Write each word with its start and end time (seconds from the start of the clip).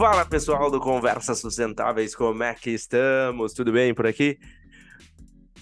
Fala 0.00 0.24
pessoal 0.24 0.70
do 0.70 0.80
Conversas 0.80 1.40
Sustentáveis, 1.40 2.14
como 2.14 2.42
é 2.42 2.54
que 2.54 2.70
estamos? 2.70 3.52
Tudo 3.52 3.70
bem 3.70 3.92
por 3.92 4.06
aqui? 4.06 4.38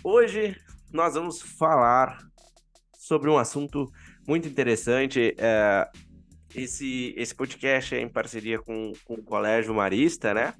Hoje 0.00 0.56
nós 0.92 1.14
vamos 1.14 1.42
falar 1.42 2.16
sobre 2.96 3.28
um 3.28 3.36
assunto 3.36 3.90
muito 4.28 4.46
interessante. 4.46 5.34
É, 5.36 5.88
esse, 6.54 7.12
esse 7.16 7.34
podcast 7.34 7.96
é 7.96 8.00
em 8.00 8.08
parceria 8.08 8.60
com, 8.60 8.92
com 9.04 9.14
o 9.14 9.24
Colégio 9.24 9.74
Marista, 9.74 10.32
né? 10.32 10.54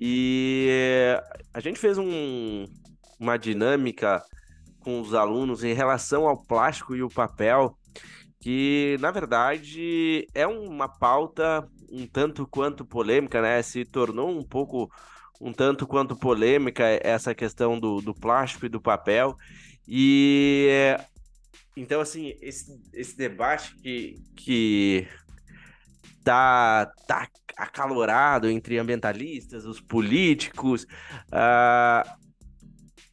E 0.00 0.70
a 1.52 1.60
gente 1.60 1.78
fez 1.78 1.98
um, 1.98 2.64
uma 3.20 3.36
dinâmica 3.36 4.24
com 4.80 5.02
os 5.02 5.12
alunos 5.12 5.62
em 5.62 5.74
relação 5.74 6.26
ao 6.26 6.42
plástico 6.42 6.96
e 6.96 7.02
o 7.02 7.10
papel, 7.10 7.76
que 8.40 8.96
na 8.98 9.10
verdade 9.10 10.26
é 10.34 10.46
uma 10.46 10.88
pauta 10.88 11.68
um 11.94 12.06
tanto 12.06 12.46
quanto 12.46 12.84
polêmica, 12.84 13.40
né? 13.40 13.62
Se 13.62 13.84
tornou 13.84 14.30
um 14.30 14.42
pouco 14.42 14.90
um 15.40 15.52
tanto 15.52 15.86
quanto 15.86 16.16
polêmica 16.16 16.84
essa 17.02 17.34
questão 17.34 17.78
do, 17.78 18.00
do 18.00 18.14
plástico 18.14 18.66
e 18.66 18.68
do 18.68 18.80
papel. 18.80 19.36
E 19.86 20.96
então, 21.76 22.00
assim, 22.00 22.34
esse, 22.40 22.80
esse 22.92 23.16
debate 23.16 23.74
que, 23.76 24.14
que 24.36 25.08
tá, 26.22 26.86
tá 27.06 27.28
acalorado 27.56 28.48
entre 28.48 28.78
ambientalistas, 28.78 29.64
os 29.64 29.80
políticos, 29.80 30.84
uh, 31.32 32.08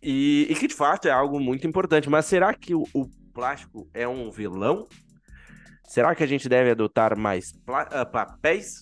e, 0.01 0.47
e, 0.49 0.55
que 0.55 0.67
de 0.67 0.75
fato 0.75 1.07
é 1.07 1.11
algo 1.11 1.39
muito 1.39 1.65
importante. 1.65 2.09
Mas 2.09 2.25
será 2.25 2.53
que 2.53 2.75
o, 2.75 2.85
o 2.93 3.07
plástico 3.33 3.89
é 3.93 4.07
um 4.07 4.29
vilão? 4.31 4.87
Será 5.91 6.15
que 6.15 6.23
a 6.23 6.25
gente 6.25 6.47
deve 6.47 6.71
adotar 6.71 7.17
mais 7.17 7.51
uh, 7.51 8.09
papéis? 8.09 8.81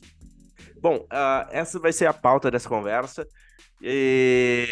Bom, 0.79 0.97
uh, 0.97 1.49
essa 1.49 1.79
vai 1.79 1.91
ser 1.91 2.05
a 2.05 2.13
pauta 2.13 2.51
dessa 2.51 2.69
conversa. 2.69 3.25
E, 3.81 4.67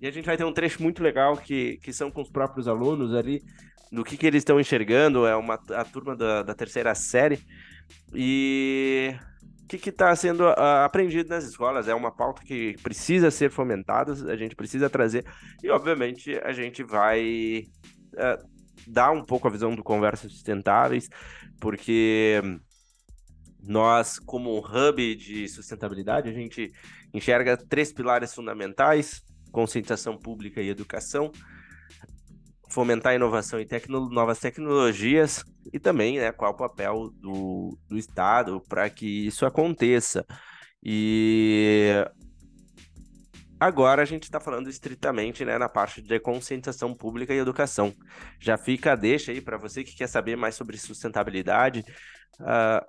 e, 0.00 0.06
a 0.06 0.10
gente 0.10 0.24
vai 0.24 0.34
ter 0.34 0.44
um 0.44 0.52
trecho 0.52 0.82
muito 0.82 1.02
legal 1.02 1.36
que, 1.36 1.76
que 1.82 1.92
são 1.92 2.10
com 2.10 2.22
os 2.22 2.30
próprios 2.30 2.66
alunos 2.68 3.14
ali, 3.14 3.42
do 3.92 4.02
que, 4.02 4.16
que 4.16 4.26
eles 4.26 4.40
estão 4.40 4.58
enxergando. 4.58 5.26
É 5.26 5.36
uma, 5.36 5.60
a 5.74 5.84
turma 5.84 6.16
da, 6.16 6.42
da 6.42 6.54
terceira 6.54 6.94
série. 6.94 7.38
E 8.14 9.14
o 9.62 9.66
que 9.66 9.90
está 9.90 10.16
sendo 10.16 10.44
uh, 10.44 10.84
aprendido 10.86 11.28
nas 11.28 11.44
escolas. 11.44 11.86
É 11.86 11.94
uma 11.94 12.10
pauta 12.10 12.42
que 12.42 12.76
precisa 12.82 13.30
ser 13.30 13.50
fomentada, 13.50 14.12
a 14.32 14.36
gente 14.36 14.56
precisa 14.56 14.88
trazer, 14.88 15.22
e 15.62 15.68
obviamente 15.68 16.34
a 16.42 16.52
gente 16.54 16.82
vai 16.82 17.64
uh, 18.14 18.53
dar 18.86 19.10
um 19.10 19.24
pouco 19.24 19.48
a 19.48 19.50
visão 19.50 19.74
do 19.74 19.82
Conversas 19.82 20.32
Sustentáveis, 20.32 21.08
porque 21.60 22.40
nós, 23.62 24.18
como 24.18 24.58
hub 24.58 25.14
de 25.16 25.48
sustentabilidade, 25.48 26.28
a 26.28 26.32
gente 26.32 26.70
enxerga 27.12 27.56
três 27.56 27.92
pilares 27.92 28.34
fundamentais: 28.34 29.22
conscientização 29.50 30.18
pública 30.18 30.60
e 30.60 30.68
educação, 30.68 31.32
fomentar 32.70 33.14
inovação 33.14 33.60
e 33.60 33.66
tecno 33.66 34.08
novas 34.10 34.38
tecnologias 34.38 35.44
e 35.72 35.78
também 35.78 36.18
né, 36.18 36.32
qual 36.32 36.52
o 36.52 36.56
papel 36.56 37.10
do, 37.20 37.78
do 37.88 37.96
Estado 37.96 38.60
para 38.68 38.90
que 38.90 39.26
isso 39.26 39.46
aconteça. 39.46 40.26
E 40.82 42.04
agora 43.64 44.02
a 44.02 44.04
gente 44.04 44.24
está 44.24 44.38
falando 44.38 44.68
estritamente 44.68 45.44
né, 45.44 45.56
na 45.56 45.68
parte 45.68 46.02
de 46.02 46.20
conscientização 46.20 46.94
pública 46.94 47.32
e 47.32 47.38
educação. 47.38 47.94
Já 48.38 48.58
fica 48.58 48.94
deixa 48.94 49.32
aí 49.32 49.40
para 49.40 49.56
você 49.56 49.82
que 49.82 49.96
quer 49.96 50.06
saber 50.06 50.36
mais 50.36 50.54
sobre 50.54 50.76
sustentabilidade. 50.76 51.84
Uh, 52.40 52.84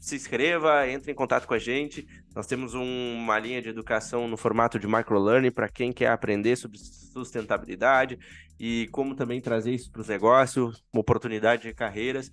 se 0.00 0.16
inscreva, 0.16 0.88
entre 0.88 1.12
em 1.12 1.14
contato 1.14 1.46
com 1.46 1.54
a 1.54 1.58
gente. 1.58 2.06
Nós 2.34 2.46
temos 2.46 2.74
um, 2.74 3.14
uma 3.16 3.38
linha 3.38 3.60
de 3.60 3.68
educação 3.68 4.26
no 4.26 4.36
formato 4.36 4.78
de 4.78 4.86
microlearning 4.86 5.50
para 5.50 5.68
quem 5.68 5.92
quer 5.92 6.08
aprender 6.08 6.56
sobre 6.56 6.78
sustentabilidade 6.78 8.18
e 8.58 8.88
como 8.92 9.14
também 9.14 9.40
trazer 9.40 9.72
isso 9.72 9.90
para 9.90 10.00
os 10.00 10.08
negócios, 10.08 10.82
uma 10.92 11.00
oportunidade 11.00 11.62
de 11.62 11.74
carreiras. 11.74 12.30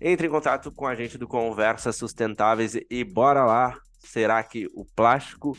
Entre 0.00 0.26
em 0.26 0.30
contato 0.30 0.70
com 0.70 0.86
a 0.86 0.94
gente 0.94 1.18
do 1.18 1.26
Conversas 1.26 1.96
Sustentáveis 1.96 2.76
e 2.88 3.04
bora 3.04 3.44
lá. 3.44 3.76
Será 3.98 4.42
que 4.42 4.68
o 4.74 4.84
plástico 4.84 5.56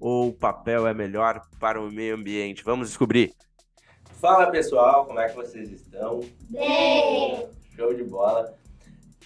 ou 0.00 0.28
o 0.28 0.32
papel 0.32 0.86
é 0.86 0.94
melhor 0.94 1.42
para 1.58 1.80
o 1.80 1.90
meio 1.90 2.14
ambiente? 2.14 2.64
Vamos 2.64 2.88
descobrir. 2.88 3.32
Fala 4.20 4.50
pessoal, 4.50 5.06
como 5.06 5.20
é 5.20 5.28
que 5.28 5.36
vocês 5.36 5.70
estão? 5.70 6.20
Bem! 6.50 7.48
Show 7.76 7.94
de 7.94 8.04
bola. 8.04 8.52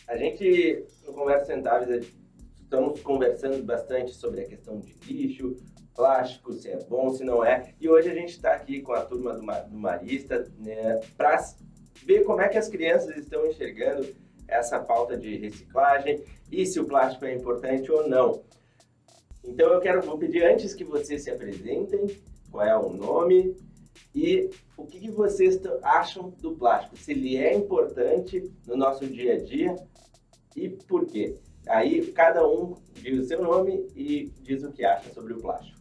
A 0.06 0.16
gente, 0.16 0.84
no 1.06 1.14
Conversas 1.14 1.46
Sustentáveis, 1.46 2.12
estamos 2.60 3.00
conversando 3.00 3.62
bastante 3.64 4.12
sobre 4.12 4.42
a 4.42 4.46
questão 4.46 4.78
de 4.78 4.94
lixo, 5.06 5.56
plástico, 5.94 6.52
se 6.52 6.70
é 6.70 6.76
bom, 6.84 7.10
se 7.12 7.24
não 7.24 7.44
é. 7.44 7.74
E 7.80 7.88
hoje 7.88 8.10
a 8.10 8.14
gente 8.14 8.30
está 8.30 8.52
aqui 8.52 8.80
com 8.80 8.92
a 8.92 9.02
turma 9.02 9.34
do, 9.34 9.40
do 9.40 9.78
Marista 9.78 10.50
né, 10.58 11.00
para 11.16 11.38
ver 12.04 12.24
como 12.24 12.40
é 12.40 12.48
que 12.48 12.58
as 12.58 12.68
crianças 12.68 13.16
estão 13.16 13.46
enxergando 13.46 14.06
essa 14.48 14.78
pauta 14.78 15.16
de 15.16 15.36
reciclagem 15.36 16.22
e 16.50 16.66
se 16.66 16.78
o 16.78 16.84
plástico 16.84 17.24
é 17.24 17.34
importante 17.34 17.90
ou 17.90 18.08
não. 18.08 18.42
Então 19.44 19.72
eu 19.72 19.80
quero 19.80 20.02
vou 20.02 20.18
pedir 20.18 20.44
antes 20.44 20.74
que 20.74 20.84
vocês 20.84 21.22
se 21.24 21.30
apresentem, 21.30 22.06
qual 22.50 22.64
é 22.64 22.76
o 22.76 22.92
nome 22.92 23.56
e 24.14 24.50
o 24.76 24.86
que, 24.86 25.00
que 25.00 25.10
vocês 25.10 25.60
acham 25.82 26.30
do 26.30 26.52
plástico, 26.52 26.96
se 26.96 27.12
ele 27.12 27.36
é 27.36 27.54
importante 27.54 28.50
no 28.66 28.76
nosso 28.76 29.06
dia 29.06 29.34
a 29.34 29.38
dia 29.38 29.76
e 30.54 30.68
por 30.68 31.06
quê. 31.06 31.38
Aí 31.66 32.12
cada 32.12 32.46
um 32.46 32.76
diz 32.94 33.18
o 33.18 33.26
seu 33.26 33.42
nome 33.42 33.88
e 33.96 34.32
diz 34.42 34.62
o 34.62 34.72
que 34.72 34.84
acha 34.84 35.12
sobre 35.12 35.32
o 35.32 35.40
plástico. 35.40 35.80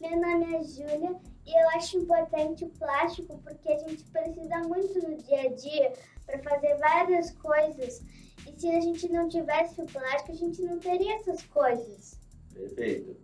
Meu 0.00 0.20
nome 0.20 0.54
é 0.54 0.62
Júlia 0.62 1.16
e 1.46 1.62
eu 1.62 1.68
acho 1.70 1.98
importante 1.98 2.64
o 2.64 2.68
plástico 2.70 3.38
porque 3.42 3.68
a 3.70 3.78
gente 3.78 4.04
precisa 4.04 4.58
muito 4.66 4.94
no 5.00 5.16
dia 5.16 5.42
a 5.42 5.48
dia 5.48 5.92
para 6.24 6.38
fazer 6.38 6.76
várias 6.76 7.30
coisas. 7.32 8.02
E 8.46 8.60
se 8.60 8.70
a 8.70 8.80
gente 8.80 9.08
não 9.08 9.28
tivesse 9.28 9.80
o 9.80 9.86
plástico, 9.86 10.32
a 10.32 10.34
gente 10.34 10.62
não 10.62 10.78
teria 10.78 11.16
essas 11.16 11.42
coisas. 11.44 12.17
Perfeito. 12.58 13.16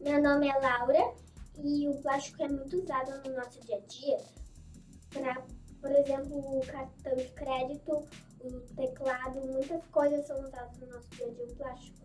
Meu 0.00 0.20
nome 0.20 0.48
é 0.48 0.58
Laura 0.58 1.14
e 1.62 1.88
o 1.88 1.94
plástico 2.02 2.42
é 2.42 2.48
muito 2.48 2.78
usado 2.78 3.28
no 3.28 3.36
nosso 3.36 3.60
dia 3.60 3.76
a 3.76 3.86
dia 3.86 4.18
para, 5.14 5.46
por 5.80 5.92
exemplo, 5.92 6.58
o 6.58 6.66
cartão 6.66 7.14
de 7.14 7.28
crédito, 7.28 8.08
o 8.40 8.60
teclado, 8.74 9.40
muitas 9.40 9.86
coisas 9.86 10.26
são 10.26 10.36
usadas 10.40 10.76
no 10.78 10.88
nosso 10.88 11.08
dia 11.10 11.26
a 11.26 11.30
dia 11.30 11.44
o 11.44 11.54
plástico. 11.54 11.98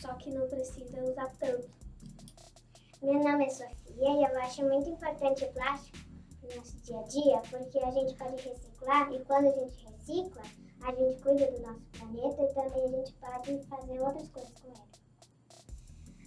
Só 0.00 0.14
que 0.14 0.30
não 0.30 0.46
precisa 0.46 1.02
usar 1.02 1.32
tanto. 1.40 1.68
Meu 3.02 3.14
nome 3.14 3.46
é 3.46 3.50
Sofia 3.50 3.74
e 3.96 4.24
eu 4.24 4.40
acho 4.40 4.62
muito 4.62 4.90
importante 4.90 5.44
o 5.44 5.52
plástico 5.52 5.98
no 6.44 6.56
nosso 6.56 6.76
dia 6.82 7.00
a 7.00 7.02
dia, 7.02 7.42
porque 7.50 7.78
a 7.80 7.90
gente 7.90 8.14
pode 8.14 8.40
reciclar 8.40 9.12
e 9.12 9.18
quando 9.24 9.48
a 9.48 9.52
gente 9.52 9.84
recicla, 9.84 10.42
a 10.80 10.94
gente 10.94 11.20
cuida 11.20 11.50
do 11.50 11.60
nosso 11.60 11.84
planeta 11.98 12.42
e 12.42 12.54
também 12.54 12.84
a 12.84 12.88
gente 12.88 13.12
pode 13.14 13.66
fazer 13.66 14.00
outras 14.00 14.28
coisas 14.28 14.52
com 14.60 14.68
ele. 14.68 15.03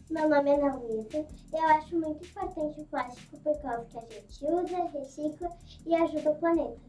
Meu 0.09 0.29
nome 0.29 0.49
é 0.49 0.55
Ana 0.55 0.75
Luísa 0.77 1.17
e 1.19 1.55
eu 1.55 1.65
acho 1.65 1.99
muito 1.99 2.25
importante 2.25 2.79
o 2.79 2.85
plástico 2.85 3.37
por 3.39 3.61
causa 3.61 3.85
que 3.85 3.97
a 3.97 4.01
gente 4.01 4.45
usa, 4.45 4.83
recicla 4.85 5.57
e 5.85 5.95
ajuda 5.95 6.31
o 6.31 6.35
planeta. 6.35 6.79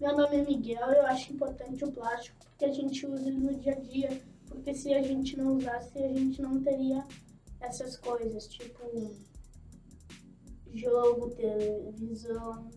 Meu 0.00 0.16
nome 0.16 0.36
é 0.36 0.44
Miguel 0.44 0.92
e 0.92 0.96
eu 0.96 1.06
acho 1.06 1.32
importante 1.32 1.84
o 1.84 1.92
plástico 1.92 2.38
porque 2.46 2.64
a 2.64 2.72
gente 2.72 3.06
usa 3.06 3.28
ele 3.28 3.38
no 3.38 3.54
dia 3.54 3.72
a 3.72 3.80
dia, 3.80 4.22
porque 4.48 4.74
se 4.74 4.94
a 4.94 5.02
gente 5.02 5.36
não 5.36 5.58
usasse, 5.58 5.98
a 5.98 6.08
gente 6.08 6.40
não 6.40 6.62
teria 6.62 7.06
essas 7.60 7.96
coisas, 7.96 8.46
tipo 8.48 9.14
jogo, 10.72 11.30
televisão. 11.30 12.70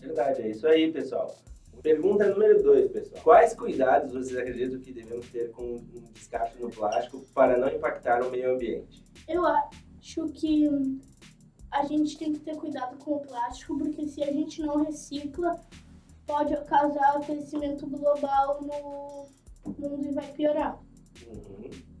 Verdade, 0.00 0.42
é 0.42 0.50
isso 0.50 0.66
aí, 0.66 0.92
pessoal. 0.92 1.34
Pergunta 1.82 2.28
número 2.28 2.62
2, 2.62 2.92
pessoal. 2.92 3.22
Quais 3.22 3.54
cuidados 3.54 4.12
vocês 4.12 4.36
acreditam 4.36 4.80
que 4.80 4.92
devemos 4.92 5.28
ter 5.30 5.50
com 5.50 5.76
um 5.76 6.12
descarte 6.12 6.60
no 6.60 6.70
plástico 6.70 7.20
para 7.34 7.58
não 7.58 7.68
impactar 7.68 8.22
o 8.22 8.30
meio 8.30 8.54
ambiente? 8.54 9.02
Eu 9.28 9.44
acho 9.44 10.28
que 10.34 10.68
a 11.72 11.84
gente 11.84 12.18
tem 12.18 12.32
que 12.32 12.40
ter 12.40 12.56
cuidado 12.56 12.96
com 12.98 13.16
o 13.16 13.20
plástico, 13.20 13.76
porque 13.78 14.06
se 14.06 14.22
a 14.22 14.32
gente 14.32 14.60
não 14.62 14.84
recicla, 14.84 15.60
pode 16.26 16.56
causar 16.64 17.16
aquecimento 17.16 17.86
global 17.86 18.60
no 18.62 19.28
mundo 19.72 20.06
e 20.08 20.12
vai 20.12 20.32
piorar. 20.32 20.78
Uhum 21.26 21.92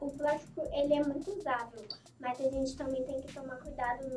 o 0.00 0.10
plástico 0.10 0.62
ele 0.72 0.94
é 0.94 1.02
muito 1.04 1.30
usável, 1.30 1.84
mas 2.20 2.40
a 2.40 2.50
gente 2.50 2.76
também 2.76 3.04
tem 3.04 3.20
que 3.20 3.32
tomar 3.32 3.56
cuidado 3.56 4.08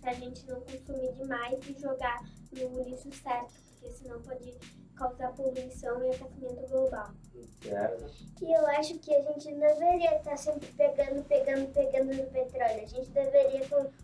para 0.00 0.12
a 0.12 0.14
gente 0.14 0.46
não 0.46 0.60
consumir 0.60 1.12
demais 1.14 1.58
e 1.68 1.80
jogar 1.80 2.22
no 2.52 2.82
lixo 2.82 3.10
certo, 3.12 3.54
porque 3.82 3.90
senão 3.90 4.22
pode 4.22 4.56
causar 4.94 5.32
poluição 5.32 6.04
e 6.04 6.10
aquecimento 6.10 6.68
global. 6.68 7.10
Certo. 7.60 8.06
E 8.40 8.56
eu 8.56 8.66
acho 8.68 8.98
que 8.98 9.14
a 9.14 9.20
gente 9.22 9.54
deveria 9.54 10.16
estar 10.16 10.36
sempre 10.36 10.68
pegando, 10.72 11.24
pegando, 11.24 11.72
pegando 11.72 12.14
no 12.14 12.30
petróleo. 12.30 12.82
A 12.82 12.86
gente 12.86 13.10
deveria 13.10 13.62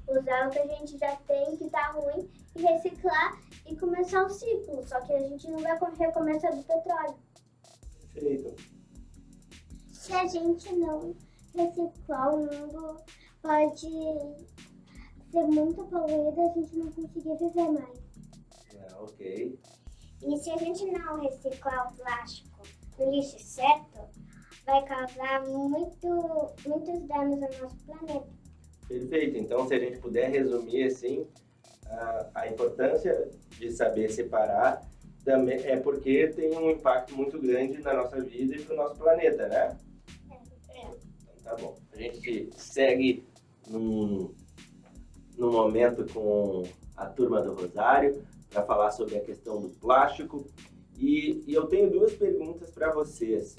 usar 0.08 0.48
o 0.48 0.50
que 0.50 0.58
a 0.58 0.66
gente 0.66 0.98
já 0.98 1.14
tem, 1.16 1.56
que 1.56 1.64
está 1.64 1.92
ruim, 1.92 2.28
e 2.56 2.62
reciclar 2.62 3.40
e 3.66 3.76
começar 3.76 4.24
um 4.24 4.30
ciclo. 4.30 4.86
Só 4.86 5.00
que 5.02 5.12
a 5.12 5.20
gente 5.20 5.48
não 5.50 5.60
vai 5.60 5.78
recomeçar 5.96 6.54
do 6.54 6.62
petróleo. 6.64 7.14
Perfeito. 8.12 8.62
Se 9.92 10.12
a 10.12 10.26
gente 10.26 10.74
não 10.74 11.14
reciclar, 11.54 12.34
o 12.34 12.38
mundo 12.38 12.96
pode 13.42 13.80
ser 15.30 15.44
muito 15.44 15.84
poluído 15.84 16.40
e 16.40 16.48
a 16.48 16.52
gente 16.54 16.76
não 16.76 16.92
conseguir 16.92 17.36
viver 17.36 17.70
mais. 17.70 17.97
Ok. 19.00 19.58
E 20.26 20.36
se 20.36 20.50
a 20.50 20.56
gente 20.56 20.84
não 20.86 21.20
reciclar 21.20 21.92
o 21.92 21.96
plástico 21.96 22.62
no 22.98 23.10
lixo 23.10 23.38
certo, 23.38 24.08
vai 24.66 24.84
causar 24.84 25.46
muito, 25.46 26.54
muitos 26.66 27.06
danos 27.06 27.42
ao 27.42 27.62
nosso 27.62 27.76
planeta. 27.86 28.28
Perfeito. 28.88 29.38
Então, 29.38 29.66
se 29.66 29.74
a 29.74 29.78
gente 29.78 29.98
puder 29.98 30.30
resumir 30.30 30.84
assim, 30.84 31.26
a, 31.86 32.30
a 32.34 32.48
importância 32.48 33.30
de 33.50 33.70
saber 33.70 34.10
separar 34.10 34.86
também 35.24 35.58
é 35.64 35.76
porque 35.76 36.28
tem 36.28 36.56
um 36.56 36.70
impacto 36.70 37.14
muito 37.14 37.40
grande 37.40 37.80
na 37.82 37.94
nossa 37.94 38.20
vida 38.20 38.56
e 38.56 38.62
para 38.62 38.74
o 38.74 38.76
nosso 38.76 38.96
planeta, 38.96 39.46
né? 39.48 39.78
É. 40.30 40.80
Então, 40.80 40.96
tá 41.44 41.56
bom. 41.56 41.76
A 41.92 41.96
gente 41.96 42.50
segue 42.56 43.26
num, 43.68 44.34
num 45.36 45.52
momento 45.52 46.10
com 46.12 46.62
a 46.96 47.06
turma 47.06 47.42
do 47.42 47.54
Rosário 47.54 48.26
para 48.50 48.62
falar 48.62 48.90
sobre 48.90 49.16
a 49.16 49.20
questão 49.20 49.60
do 49.60 49.68
plástico. 49.70 50.46
E, 50.96 51.44
e 51.46 51.54
eu 51.54 51.66
tenho 51.66 51.90
duas 51.90 52.14
perguntas 52.14 52.70
para 52.70 52.92
vocês. 52.92 53.56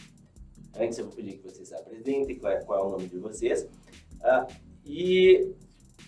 Antes 0.76 0.98
eu 0.98 1.06
vou 1.06 1.16
pedir 1.16 1.38
que 1.38 1.44
vocês 1.44 1.68
se 1.68 1.76
apresentem, 1.76 2.38
qual 2.38 2.52
é, 2.52 2.64
qual 2.64 2.80
é 2.80 2.88
o 2.88 2.92
nome 2.92 3.08
de 3.08 3.18
vocês. 3.18 3.68
Ah, 4.22 4.48
e 4.86 5.54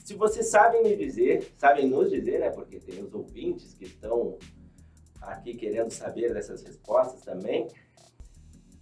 se 0.04 0.14
vocês 0.16 0.48
sabem 0.48 0.84
me 0.84 0.96
dizer, 0.96 1.54
sabem 1.58 1.88
nos 1.88 2.10
dizer, 2.10 2.40
né? 2.40 2.50
Porque 2.50 2.80
tem 2.80 3.04
os 3.04 3.14
ouvintes 3.14 3.74
que 3.74 3.86
estão 3.86 4.38
aqui 5.22 5.54
querendo 5.56 5.92
saber 5.92 6.34
dessas 6.34 6.64
respostas 6.64 7.22
também. 7.22 7.68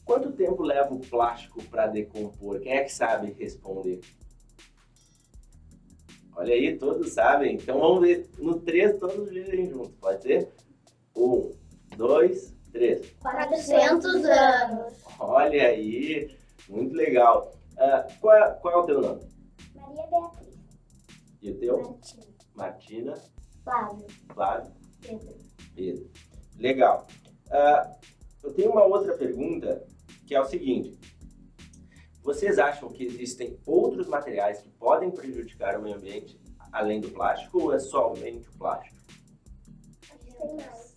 Quanto 0.06 0.32
tempo 0.32 0.64
leva 0.64 0.94
o 0.94 1.00
plástico 1.00 1.64
para 1.66 1.86
decompor? 1.86 2.60
Quem 2.60 2.74
é 2.74 2.84
que 2.84 2.92
sabe 2.92 3.32
responder? 3.34 4.00
Olha 6.40 6.54
aí, 6.54 6.78
todos 6.78 7.12
sabem. 7.12 7.56
Então 7.56 7.82
vamos 7.82 8.00
ver 8.00 8.30
no 8.38 8.62
3 8.62 8.98
todos 8.98 9.30
dizem 9.30 9.70
juntos, 9.70 9.92
pode 10.00 10.24
ser? 10.24 10.50
Um, 11.14 11.52
dois, 11.98 12.56
três. 12.72 13.12
400 13.20 14.24
anos. 14.24 14.94
Olha 15.20 15.68
aí, 15.68 16.34
muito 16.70 16.96
legal. 16.96 17.52
Ah, 17.78 18.08
qual, 18.22 18.34
é, 18.38 18.52
qual 18.62 18.74
é 18.74 18.78
o 18.78 18.86
teu 18.86 19.02
nome? 19.02 19.22
Maria 19.76 20.08
Beatriz. 20.08 20.58
E 21.42 21.52
o 21.52 21.60
teu? 21.60 21.78
Martins. 21.82 22.28
Martina, 22.56 23.14
Flávio. 23.66 24.08
Flávio, 24.34 24.72
Pedro. 25.02 25.36
Pedro. 25.76 26.10
Legal. 26.58 27.08
Ah, 27.52 27.98
eu 28.42 28.54
tenho 28.54 28.72
uma 28.72 28.86
outra 28.86 29.14
pergunta 29.18 29.86
que 30.26 30.34
é 30.34 30.40
o 30.40 30.46
seguinte: 30.46 30.98
vocês 32.24 32.60
acham 32.60 32.90
que 32.90 33.04
existem 33.04 33.58
outros 33.66 34.08
materiais 34.08 34.62
que 34.62 34.70
podem 34.70 35.12
prejudicar 35.12 35.78
o 35.78 35.82
meio 35.82 35.96
ambiente 35.96 36.40
além 36.72 37.02
do 37.02 37.10
plástico 37.10 37.64
ou 37.64 37.74
é 37.74 37.80
somente 37.80 38.48
o 38.50 38.58
plástico? 38.58 38.98
Tem 40.38 40.56
mais. 40.56 40.90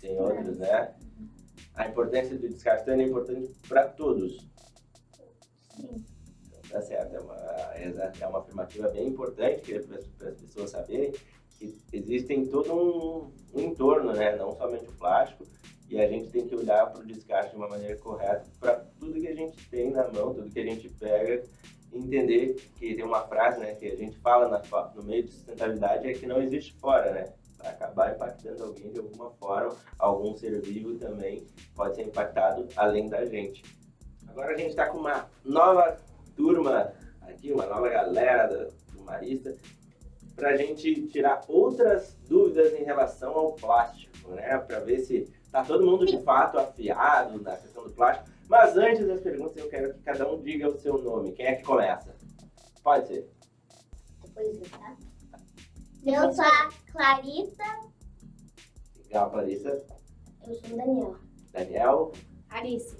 Tem 0.00 0.20
outros, 0.20 0.58
né? 0.58 0.94
A 1.74 1.88
importância 1.88 2.36
do 2.36 2.48
descartando 2.48 3.02
é 3.02 3.06
importante 3.06 3.52
para 3.68 3.88
todos. 3.88 4.46
Sim. 5.74 6.04
Então, 6.46 6.60
tá 6.70 6.82
certo. 6.82 7.16
É 7.16 7.20
uma, 7.20 7.34
é 7.74 8.12
é 8.20 8.26
uma 8.26 8.40
afirmativa 8.40 8.88
bem 8.88 9.08
importante 9.08 9.72
para 10.18 10.28
as 10.28 10.36
pessoas 10.36 10.70
saberem 10.70 11.12
que 11.58 11.80
existem 11.92 12.46
todo 12.46 12.72
um, 12.74 13.32
um 13.54 13.60
entorno, 13.60 14.12
né? 14.12 14.36
Não 14.36 14.52
somente 14.56 14.88
o 14.88 14.92
plástico. 14.92 15.46
E 15.94 16.00
a 16.00 16.08
gente 16.08 16.28
tem 16.30 16.44
que 16.44 16.56
olhar 16.56 16.90
para 16.90 17.02
o 17.02 17.06
descarte 17.06 17.50
de 17.50 17.56
uma 17.56 17.68
maneira 17.68 17.96
correta 17.98 18.44
para 18.58 18.84
tudo 18.98 19.20
que 19.20 19.28
a 19.28 19.34
gente 19.34 19.70
tem 19.70 19.92
na 19.92 20.02
mão, 20.08 20.34
tudo 20.34 20.50
que 20.50 20.58
a 20.58 20.64
gente 20.64 20.88
pega, 20.88 21.44
entender 21.92 22.56
que 22.76 22.96
tem 22.96 23.04
uma 23.04 23.20
frase, 23.28 23.60
né, 23.60 23.76
que 23.76 23.86
a 23.86 23.94
gente 23.94 24.18
fala 24.18 24.48
na, 24.48 24.90
no 24.92 25.04
meio 25.04 25.22
de 25.22 25.30
sustentabilidade 25.30 26.08
é 26.08 26.12
que 26.12 26.26
não 26.26 26.42
existe 26.42 26.74
fora, 26.80 27.12
né? 27.12 27.32
Vai 27.58 27.68
acabar 27.68 28.12
impactando 28.12 28.64
alguém 28.64 28.90
de 28.90 28.98
alguma 28.98 29.30
forma, 29.34 29.76
algum 29.96 30.36
ser 30.36 30.60
vivo 30.62 30.98
também 30.98 31.46
pode 31.76 31.94
ser 31.94 32.02
impactado 32.02 32.66
além 32.74 33.08
da 33.08 33.24
gente. 33.24 33.62
Agora 34.26 34.52
a 34.52 34.56
gente 34.56 34.70
está 34.70 34.88
com 34.88 34.98
uma 34.98 35.30
nova 35.44 35.96
turma 36.34 36.92
aqui, 37.20 37.52
uma 37.52 37.66
nova 37.66 37.88
galera 37.88 38.48
do, 38.48 38.96
do 38.96 39.04
Marista, 39.04 39.54
para 40.34 40.48
a 40.48 40.56
gente 40.56 41.06
tirar 41.06 41.42
outras 41.46 42.16
dúvidas 42.28 42.72
em 42.74 42.82
relação 42.82 43.32
ao 43.32 43.52
plástico, 43.52 44.32
né? 44.32 44.58
Para 44.58 44.80
ver 44.80 44.98
se 44.98 45.32
tá 45.54 45.64
todo 45.64 45.86
mundo 45.86 46.04
de 46.04 46.20
fato 46.24 46.58
afiado 46.58 47.40
na 47.40 47.56
questão 47.56 47.84
do 47.84 47.90
plástico. 47.90 48.28
Mas 48.48 48.76
antes 48.76 49.06
das 49.06 49.20
perguntas, 49.20 49.56
eu 49.56 49.68
quero 49.68 49.94
que 49.94 50.00
cada 50.00 50.28
um 50.28 50.42
diga 50.42 50.68
o 50.68 50.76
seu 50.80 50.98
nome. 51.00 51.30
Quem 51.30 51.46
é 51.46 51.54
que 51.54 51.62
começa? 51.62 52.12
Pode 52.82 53.06
ser. 53.06 53.30
Depois 54.20 54.56
eu, 54.56 54.68
tá? 54.68 54.96
Eu 56.04 56.32
sou 56.32 56.44
a 56.44 56.70
Clarita. 56.90 57.64
Legal, 59.04 59.30
Clarissa. 59.30 59.86
Eu 60.44 60.54
sou 60.56 60.70
o 60.72 60.76
Daniel. 60.76 61.16
Daniel 61.52 62.12
Alice. 62.50 62.96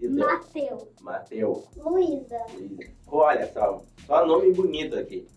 e? 0.00 0.08
Mateu. 0.08 0.92
Mateu. 1.00 1.64
Luísa. 1.76 2.38
Luísa. 2.52 2.92
Olha 3.06 3.52
só, 3.52 3.84
só 4.04 4.26
nome 4.26 4.52
bonito 4.52 4.98
aqui. 4.98 5.28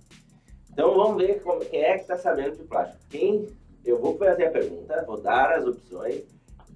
Então 0.71 0.95
vamos 0.95 1.21
ver 1.21 1.43
como, 1.43 1.63
quem 1.63 1.83
é 1.83 1.93
que 1.93 2.01
está 2.01 2.17
sabendo 2.17 2.57
de 2.57 2.63
plástico. 2.63 3.03
Quem, 3.07 3.47
eu 3.83 3.99
vou 3.99 4.17
fazer 4.17 4.45
a 4.45 4.51
pergunta, 4.51 5.03
vou 5.05 5.19
dar 5.21 5.53
as 5.53 5.65
opções 5.65 6.23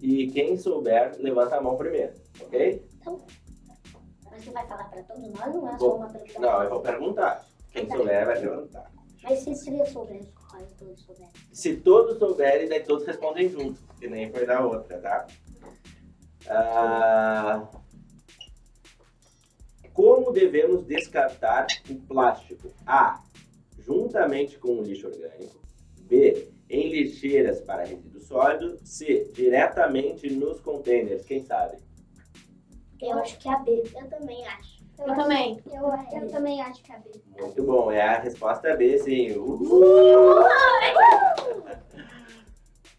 e 0.02 0.28
quem 0.28 0.58
souber 0.58 1.16
levanta 1.20 1.58
a 1.58 1.62
mão 1.62 1.78
primeiro, 1.78 2.14
ok? 2.42 2.86
Mas 3.06 4.44
você 4.44 4.52
vai 4.52 4.68
falar 4.68 4.86
pra 4.86 5.04
todos 5.04 5.32
nós, 5.32 5.56
não 5.56 5.70
é 5.70 5.78
só 5.78 5.96
uma 5.96 6.10
pergunta? 6.10 6.40
Não, 6.40 6.64
eu 6.64 6.70
vou 6.70 6.82
perguntar. 6.82 7.48
Quem 7.72 7.90
souber 7.90 8.26
vai 8.26 8.40
levantar. 8.40 8.92
Mas 9.24 9.40
se 9.40 9.56
seria 9.56 9.86
souber, 9.86 10.22
quais 10.50 10.72
todos 10.74 11.02
souberem? 11.02 11.32
Se 11.52 11.78
todos 11.78 12.20
souberem, 12.20 12.70
daí 12.70 12.84
todos 12.84 13.06
respondem 13.06 13.50
juntos, 13.50 13.82
que 14.00 14.08
nem 14.08 14.32
foi 14.32 14.46
da 14.46 14.66
outra, 14.66 15.00
tá? 15.00 15.28
Ah, 16.48 17.68
como 19.94 20.32
devemos 20.32 20.86
descartar 20.86 21.68
o 21.90 21.96
plástico? 21.96 22.72
A. 22.86 23.24
Juntamente 23.80 24.58
com 24.58 24.80
o 24.80 24.84
lixo 24.84 25.08
orgânico. 25.08 25.62
B. 26.02 26.52
Em 26.76 26.90
lixeiras 26.90 27.62
para 27.62 27.86
resíduo 27.86 28.20
sólido. 28.20 28.78
C. 28.84 29.32
Diretamente 29.34 30.30
nos 30.30 30.60
containers. 30.60 31.24
Quem 31.24 31.42
sabe? 31.42 31.78
Eu 33.02 33.18
acho 33.20 33.40
que 33.40 33.48
é 33.48 33.54
a 33.54 33.60
B. 33.60 33.82
Eu 33.96 34.10
também 34.10 34.46
acho. 34.46 34.84
Eu 35.00 35.16
também. 35.16 35.62
Eu, 35.72 36.20
eu 36.22 36.28
também 36.30 36.62
acho 36.62 36.84
que 36.84 36.92
é 36.92 36.96
a 36.96 37.00
B. 37.00 37.12
Muito 37.40 37.64
bom. 37.64 37.90
É 37.90 38.02
a 38.02 38.20
resposta 38.20 38.76
B, 38.76 38.98
sim. 39.00 39.32
Uhul! 39.38 40.44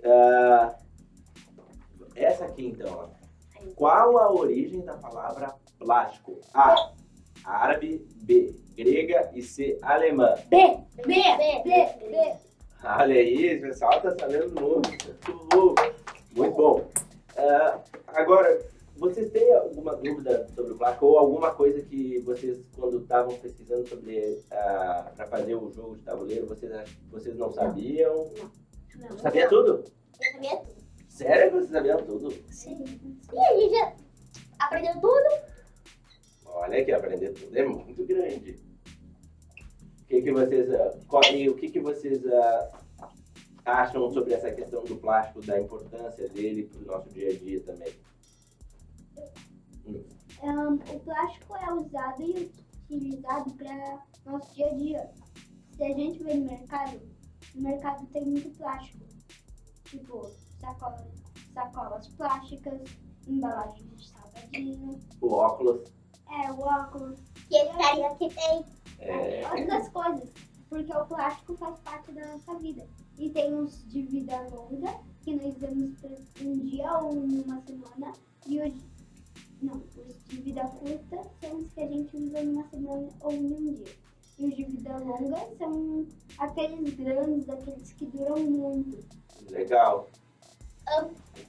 Ah, 0.04 0.74
essa 2.14 2.46
aqui, 2.46 2.68
então. 2.68 2.88
ó. 2.88 3.08
Qual 3.74 4.16
a 4.16 4.32
origem 4.32 4.80
da 4.86 4.96
palavra 4.96 5.54
plástico? 5.78 6.40
A. 6.54 6.92
Árabe. 7.44 8.06
B. 8.22 8.54
Grega. 8.74 9.30
E 9.34 9.42
C. 9.42 9.78
Alemã. 9.82 10.34
B. 10.48 10.78
B. 10.96 11.02
B. 11.04 11.62
B. 11.62 12.08
B. 12.08 12.46
Olha 12.84 13.14
aí, 13.14 13.58
o 13.58 13.60
pessoal 13.62 14.00
tá 14.00 14.16
sabendo 14.18 14.60
muito. 14.60 15.16
Uhul. 15.54 15.74
Muito 16.36 16.56
bom. 16.56 16.90
Ah, 17.36 17.80
agora, 18.08 18.64
vocês 18.96 19.30
têm 19.30 19.52
alguma 19.54 19.96
dúvida 19.96 20.48
sobre 20.54 20.72
o 20.72 20.76
plástico 20.76 21.06
ou 21.06 21.18
alguma 21.18 21.54
coisa 21.54 21.80
que 21.82 22.18
vocês, 22.20 22.58
quando 22.74 23.00
estavam 23.00 23.36
pesquisando 23.38 23.86
sobre 23.88 24.42
para 24.48 25.26
fazer 25.28 25.54
o 25.54 25.70
jogo 25.72 25.96
de 25.96 26.02
tabuleiro, 26.02 26.46
vocês, 26.46 26.72
vocês 27.10 27.36
não 27.36 27.52
sabiam? 27.52 28.30
Não. 28.96 29.18
Sabia 29.18 29.48
tudo? 29.48 29.84
Eu 30.20 30.32
sabia 30.32 30.56
tudo. 30.56 30.76
Sério 31.08 31.50
que 31.50 31.56
vocês 31.56 31.70
sabiam 31.70 32.02
tudo? 32.04 32.30
Sim. 32.50 32.84
E 33.32 33.38
a 33.38 33.56
gente 33.58 33.74
já 33.74 33.92
aprendeu 34.58 34.94
tudo? 34.94 35.56
Olha 36.46 36.84
que 36.84 36.92
aprender 36.92 37.30
tudo 37.32 37.58
é 37.58 37.64
muito 37.64 38.06
grande. 38.06 38.65
O 40.06 40.08
que, 40.08 40.22
que 40.22 40.32
vocês, 40.32 40.70
ah, 40.72 40.96
qual- 41.08 41.24
e 41.34 41.48
o 41.48 41.56
que, 41.56 41.68
que 41.68 41.80
vocês 41.80 42.24
ah, 42.26 42.70
acham 43.64 44.08
sobre 44.12 44.34
essa 44.34 44.52
questão 44.52 44.84
do 44.84 44.96
plástico, 44.96 45.44
da 45.44 45.60
importância 45.60 46.28
dele 46.28 46.64
para 46.68 46.80
o 46.80 46.84
nosso 46.86 47.10
dia 47.10 47.30
a 47.30 47.36
dia 47.36 47.60
também? 47.62 47.92
o 50.42 51.00
plástico 51.00 51.56
é 51.56 51.72
usado 51.72 52.22
e 52.22 52.52
utilizado 52.88 53.52
para 53.54 54.00
nosso 54.24 54.54
dia 54.54 54.66
a 54.70 54.74
dia. 54.74 55.10
Se 55.74 55.82
a 55.82 55.88
gente 55.92 56.22
vê 56.22 56.34
no 56.34 56.44
mercado, 56.46 57.00
no 57.54 57.62
mercado 57.62 58.06
tem 58.12 58.24
muito 58.26 58.50
plástico. 58.56 59.04
Tipo, 59.84 60.30
sacolas, 60.60 61.06
sacolas 61.52 62.08
plásticas, 62.08 62.80
embalagens 63.26 63.96
de 63.96 64.08
salgadinho, 64.08 65.00
O 65.20 65.32
óculos. 65.32 65.90
é, 66.30 66.52
o 66.52 66.60
óculos, 66.60 67.18
E 67.50 67.56
ele 67.56 68.14
que 68.16 68.28
tem. 68.34 68.64
É, 68.98 69.42
outras 69.48 69.88
coisas. 69.90 70.30
Porque 70.68 70.92
o 70.92 71.06
plástico 71.06 71.56
faz 71.56 71.78
parte 71.80 72.12
da 72.12 72.26
nossa 72.26 72.54
vida. 72.58 72.86
E 73.18 73.30
tem 73.30 73.54
uns 73.54 73.86
de 73.88 74.02
vida 74.02 74.40
longa, 74.50 74.98
que 75.22 75.34
nós 75.34 75.54
por 75.54 76.46
um 76.46 76.58
dia 76.58 76.98
ou 76.98 77.12
uma 77.12 77.62
semana. 77.62 78.12
E, 78.46 78.60
os, 78.60 78.74
Não, 79.62 79.76
os 79.76 80.24
de 80.28 80.36
vida 80.42 80.64
curta 80.64 81.22
são 81.40 81.58
os 81.58 81.72
que 81.72 81.80
a 81.80 81.86
gente 81.86 82.16
usa 82.16 82.42
numa 82.42 82.68
semana 82.68 83.08
ou 83.20 83.32
em 83.32 83.52
um 83.52 83.72
dia. 83.74 83.94
E 84.38 84.46
os 84.46 84.56
de 84.56 84.64
vida 84.64 84.96
longa 84.98 85.56
são 85.56 86.06
aqueles 86.38 86.94
grandes, 86.94 87.48
aqueles 87.48 87.92
que 87.92 88.06
duram 88.06 88.38
muito. 88.38 88.98
Legal. 89.50 90.08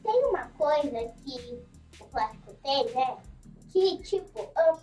Tem 0.04 0.26
uma 0.26 0.48
coisa 0.50 1.14
que 1.24 1.60
o 2.00 2.06
plástico 2.06 2.54
tem, 2.64 2.94
né? 2.94 3.18
Que 3.72 3.98
tipo, 4.00 4.50
ah, 4.56 4.80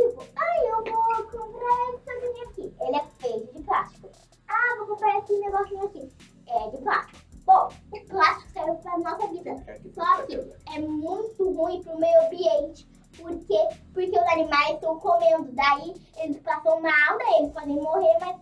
tipo, 0.00 0.24
ai, 0.36 0.68
eu 0.68 0.84
vou 0.84 1.24
comprar 1.24 1.94
esse 1.94 2.04
coisinha 2.04 2.48
aqui. 2.48 2.74
Ele 2.80 2.96
é 2.96 3.04
feito 3.18 3.52
de 3.54 3.62
plástico. 3.62 4.08
Ah, 4.48 4.76
vou 4.78 4.86
comprar 4.88 5.18
esse 5.18 5.38
negocinho 5.38 5.84
aqui. 5.84 6.12
É 6.48 6.70
de 6.70 6.78
plástico. 6.78 7.18
Bom, 7.44 7.68
o 7.92 8.06
plástico 8.08 8.52
serve 8.52 8.82
pra 8.82 8.98
nossa 8.98 9.26
vida. 9.28 9.56
Só 9.94 10.22
que 10.22 10.36
é 10.74 10.78
muito 10.78 11.52
ruim 11.52 11.82
pro 11.82 11.98
meio 11.98 12.26
ambiente. 12.26 12.88
Por 13.18 13.36
quê? 13.44 13.68
Porque 13.92 14.18
os 14.18 14.32
animais 14.32 14.74
estão 14.74 14.98
comendo. 15.00 15.52
Daí 15.52 15.94
eles 16.18 16.40
passam 16.42 16.80
mal, 16.80 17.18
daí 17.18 17.40
eles 17.40 17.52
podem 17.52 17.76
morrer, 17.76 18.18
mas 18.20 18.36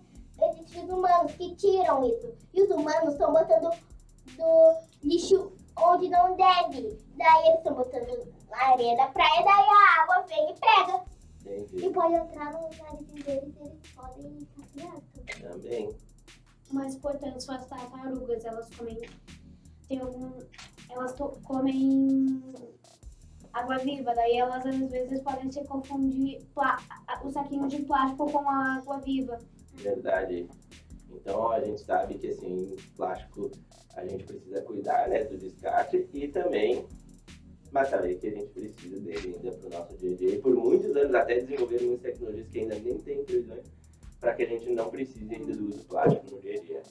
existem 0.51 0.85
os 0.85 0.91
humanos 0.91 1.33
que 1.33 1.55
tiram 1.57 2.05
isso. 2.05 2.33
E 2.53 2.63
os 2.63 2.71
humanos 2.71 3.15
estão 3.15 3.33
botando 3.33 3.71
do 4.37 4.75
lixo 5.03 5.53
onde 5.77 6.09
não 6.09 6.37
deve. 6.37 6.99
Daí 7.17 7.47
eles 7.47 7.59
estão 7.59 7.75
botando 7.75 8.33
na 8.51 8.63
areia 8.73 8.97
da 8.97 9.07
praia, 9.09 9.43
daí 9.43 9.67
a 9.69 10.03
água 10.03 10.27
vem 10.29 10.51
e 10.51 10.55
pega. 10.55 11.18
Entendi. 11.49 11.87
E 11.87 11.91
pode 11.91 12.15
entrar 12.15 12.53
no 12.53 12.69
nariz 12.77 13.07
deles 13.25 13.55
e 13.57 13.61
eles 13.61 13.93
podem 13.95 14.39
ficar 14.41 14.67
piados. 14.75 15.41
Também. 15.41 15.97
O 16.71 16.75
mais 16.75 16.95
importante 16.95 17.43
são 17.43 17.55
as 17.55 17.67
tartarugas, 17.67 18.45
elas 18.45 18.69
comem. 18.77 19.01
Tem 19.89 20.01
algum. 20.01 20.33
Elas 20.91 21.13
to- 21.15 21.39
comem 21.45 22.43
água 23.53 23.79
viva, 23.79 24.15
daí 24.15 24.37
elas 24.37 24.65
às 24.67 24.91
vezes 24.91 25.21
podem 25.23 25.51
se 25.51 25.65
confundir 25.65 26.45
plá- 26.55 26.79
a- 27.07 27.27
o 27.27 27.31
saquinho 27.33 27.67
de 27.69 27.83
plástico 27.83 28.31
com 28.31 28.49
a 28.49 28.77
água 28.77 28.99
viva. 29.01 29.39
Verdade. 29.75 30.49
Então 31.11 31.51
a 31.51 31.61
gente 31.61 31.81
sabe 31.81 32.19
que 32.19 32.29
assim, 32.29 32.77
plástico 32.97 33.51
a 33.97 34.05
gente 34.07 34.25
precisa 34.25 34.63
cuidar 34.63 35.09
né, 35.09 35.25
do 35.25 35.39
descarte 35.39 36.09
e 36.13 36.29
também 36.29 36.87
mas 37.71 37.89
saber 37.91 38.19
que 38.19 38.29
a 38.29 38.31
gente 38.31 38.49
precisa 38.49 39.01
dele 39.01 39.35
ainda 39.37 39.53
para 39.53 39.67
o 39.67 39.71
nosso 39.71 39.97
dia 39.97 40.13
a 40.13 40.17
dia. 40.17 40.35
E 40.35 40.39
por 40.41 40.55
muitos 40.55 40.97
anos 40.97 41.15
até 41.15 41.41
desenvolveram 41.41 41.87
muitas 41.87 42.13
tecnologias 42.13 42.49
que 42.49 42.61
ainda 42.61 42.79
nem 42.79 42.99
têm 42.99 43.25
previsões 43.25 43.67
para 44.21 44.35
que 44.35 44.43
a 44.43 44.47
gente 44.47 44.71
não 44.71 44.91
precise 44.91 45.35
ainda 45.35 45.55
do 45.55 45.69
uso 45.69 45.85
plástico 45.85 46.35
no 46.35 46.41
dia 46.41 46.61
a 46.61 46.65
dia. 46.65 46.83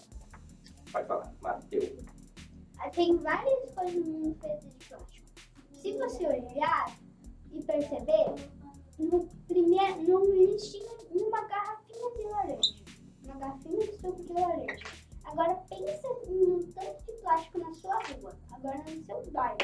Pode 0.92 1.08
falar, 1.08 1.34
Matheus. 1.42 2.06
Tem 2.94 3.18
várias 3.18 3.72
coisas 3.72 4.06
no 4.06 4.14
mundo 4.14 4.38
feitas 4.40 4.74
de 4.78 4.86
plástico. 4.88 5.28
Se 5.74 5.98
você 5.98 6.26
olhar 6.26 6.98
e 7.52 7.62
perceber, 7.64 8.36
no 9.00 9.28
primeiro, 9.48 10.02
no 10.04 10.46
listinho, 10.46 10.98
numa 11.12 11.42
garrafinha 11.48 12.12
de 12.16 12.24
laranja. 12.24 12.76
Uma 13.26 13.36
garrafinha 13.36 13.80
de 13.80 13.98
suco 13.98 14.24
de 14.24 14.34
laranja. 14.34 14.86
Agora 15.26 15.56
pensa 15.70 16.08
no 16.30 16.64
tanto 16.74 17.06
de 17.06 17.12
plástico 17.22 17.60
na 17.60 17.74
sua 17.74 18.00
rua. 18.04 18.34
Agora 18.54 18.78
no 18.78 19.06
seu 19.06 19.32
bairro. 19.32 19.58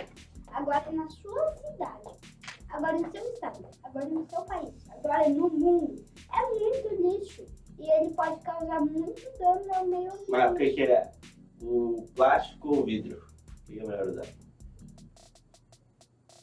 Agora 0.54 0.92
na 0.92 1.10
sua 1.10 1.56
cidade. 1.56 2.18
Agora 2.70 3.00
no 3.00 3.12
seu 3.12 3.34
estado. 3.34 3.68
Agora 3.84 4.06
no 4.06 4.30
seu 4.30 4.42
país. 4.44 4.90
Agora 4.90 5.30
no 5.30 5.50
mundo. 5.50 6.04
É 6.34 6.50
muito 6.50 7.02
lixo. 7.02 7.46
E 7.80 7.90
ele 7.92 8.14
pode 8.14 8.40
causar 8.42 8.82
muito 8.82 9.22
dano 9.40 9.74
ao 9.74 9.86
meio 9.86 10.12
ambiente. 10.12 10.30
Mas 10.32 10.52
o 10.52 10.56
que, 10.56 10.70
que 10.72 10.84
é? 10.84 11.12
O 11.62 12.08
plástico 12.16 12.70
ou 12.70 12.80
o 12.82 12.86
vidro? 12.86 13.18
O 13.62 13.66
que 13.66 13.80
é 13.80 13.84
melhor 13.86 14.08
usar? 14.08 14.28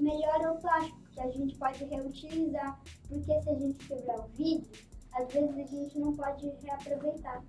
melhor 0.01 0.41
é 0.41 0.51
o 0.51 0.57
plástico, 0.57 0.99
que 1.13 1.21
a 1.21 1.31
gente 1.31 1.57
pode 1.59 1.85
reutilizar. 1.85 2.81
Porque 3.09 3.41
se 3.43 3.51
a 3.51 3.55
gente 3.55 3.87
quebrar 3.87 4.19
o 4.21 4.29
vidro, 4.29 4.71
às 5.13 5.33
vezes 5.33 5.51
a 5.59 5.63
gente 5.67 5.99
não 5.99 6.17
pode 6.17 6.49
reaproveitar. 6.63 7.45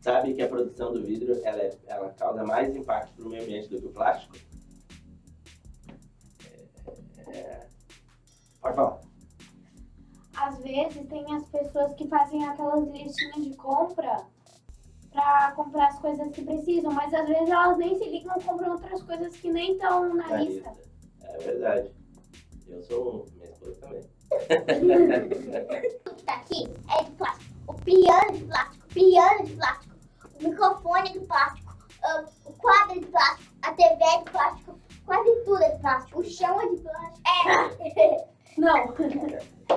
Sabe 0.00 0.34
que 0.34 0.42
a 0.42 0.48
produção 0.48 0.92
do 0.92 1.02
vidro 1.02 1.32
ela, 1.44 1.60
é- 1.62 1.78
ela 1.86 2.10
causa 2.10 2.44
mais 2.44 2.74
impacto 2.74 3.14
para 3.14 3.24
o 3.24 3.28
meio 3.28 3.42
ambiente 3.42 3.68
do 3.68 3.80
que 3.80 3.86
o 3.86 3.92
plástico? 3.92 4.36
É, 7.32 7.36
é. 7.38 7.66
Pode 8.60 8.76
falar. 8.76 9.00
Às 10.36 10.58
vezes 10.58 11.06
tem 11.08 11.34
as 11.34 11.44
pessoas 11.48 11.94
que 11.94 12.08
fazem 12.08 12.46
aquelas 12.46 12.88
listinhas 12.88 13.44
de 13.44 13.54
compra 13.56 14.24
pra 15.12 15.52
comprar 15.52 15.88
as 15.88 15.98
coisas 15.98 16.30
que 16.32 16.42
precisam, 16.42 16.92
mas 16.92 17.12
às 17.12 17.26
vezes 17.28 17.48
elas 17.50 17.76
nem 17.78 17.98
se 17.98 18.08
ligam 18.08 18.36
e 18.38 18.44
compram 18.44 18.72
outras 18.72 19.02
coisas 19.02 19.36
que 19.36 19.50
nem 19.50 19.72
estão 19.72 20.14
na 20.14 20.28
Na 20.28 20.36
lista. 20.36 20.70
lista. 20.70 20.90
É 21.22 21.38
verdade. 21.38 21.90
Eu 22.68 22.82
sou 22.84 23.26
minha 23.34 23.50
esposa 23.50 23.74
também. 23.80 24.08
O 24.30 26.14
que 26.14 26.22
tá 26.24 26.34
aqui 26.34 26.64
é 26.98 27.04
de 27.04 27.10
plástico. 27.12 27.50
O 27.66 27.74
piano 27.74 28.32
de 28.32 28.44
plástico, 28.44 28.84
o 28.86 28.94
piano 28.94 29.44
de 29.44 29.56
plástico, 29.56 29.94
o 30.40 30.44
microfone 30.48 31.08
é 31.08 31.12
de 31.12 31.20
plástico, 31.20 31.76
ah, 32.02 32.24
o 32.46 32.52
quadro 32.54 32.96
é 32.96 33.00
de 33.00 33.06
plástico, 33.06 33.52
a 33.62 33.72
TV 33.72 34.04
é 34.04 34.18
de 34.18 34.30
plástico, 34.30 34.80
quase 35.10 35.44
tudo 35.44 35.62
é 35.64 35.70
de 35.70 35.80
plástico. 35.80 36.20
O 36.20 36.24
chão 36.24 36.60
é 36.60 36.68
de 36.68 36.76
plástico. 36.76 37.22
É. 37.98 38.26
Não. 38.58 38.92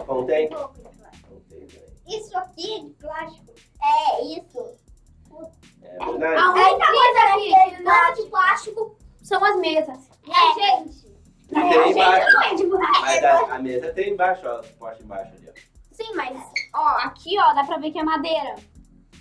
Também. 0.05 0.49
Isso 2.07 2.37
aqui 2.37 2.75
é 2.75 2.79
de 2.83 2.89
plástico. 2.91 3.53
É, 3.81 4.21
isso. 4.25 4.59
É 5.81 5.97
A 6.03 6.05
verdade. 6.05 6.59
única 6.59 6.85
coisa 6.87 7.19
aqui 7.33 7.75
que 7.75 7.83
não 7.83 7.91
é 8.05 8.11
de 8.13 8.23
plástico 8.23 8.97
são 9.21 9.43
as 9.43 9.55
mesas. 9.57 10.09
E 10.25 10.31
a 10.31 10.53
gente? 10.53 11.07
E 11.49 11.53
tem 11.53 11.91
embaixo. 11.91 12.33
não 12.33 12.41
é 12.43 12.55
de 12.55 12.65
plástico. 12.65 13.01
Mas 13.01 13.23
a, 13.23 13.55
a 13.55 13.59
mesa 13.59 13.93
tem 13.93 14.09
embaixo, 14.13 14.47
ó. 14.47 14.63
Suporte 14.63 15.03
embaixo 15.03 15.33
ali, 15.35 15.49
ó. 15.49 15.53
Sim, 15.91 16.13
mas 16.15 16.37
ó, 16.75 16.87
aqui 16.99 17.39
ó, 17.39 17.53
dá 17.53 17.63
pra 17.63 17.77
ver 17.77 17.91
que 17.91 17.99
é 17.99 18.03
madeira. 18.03 18.55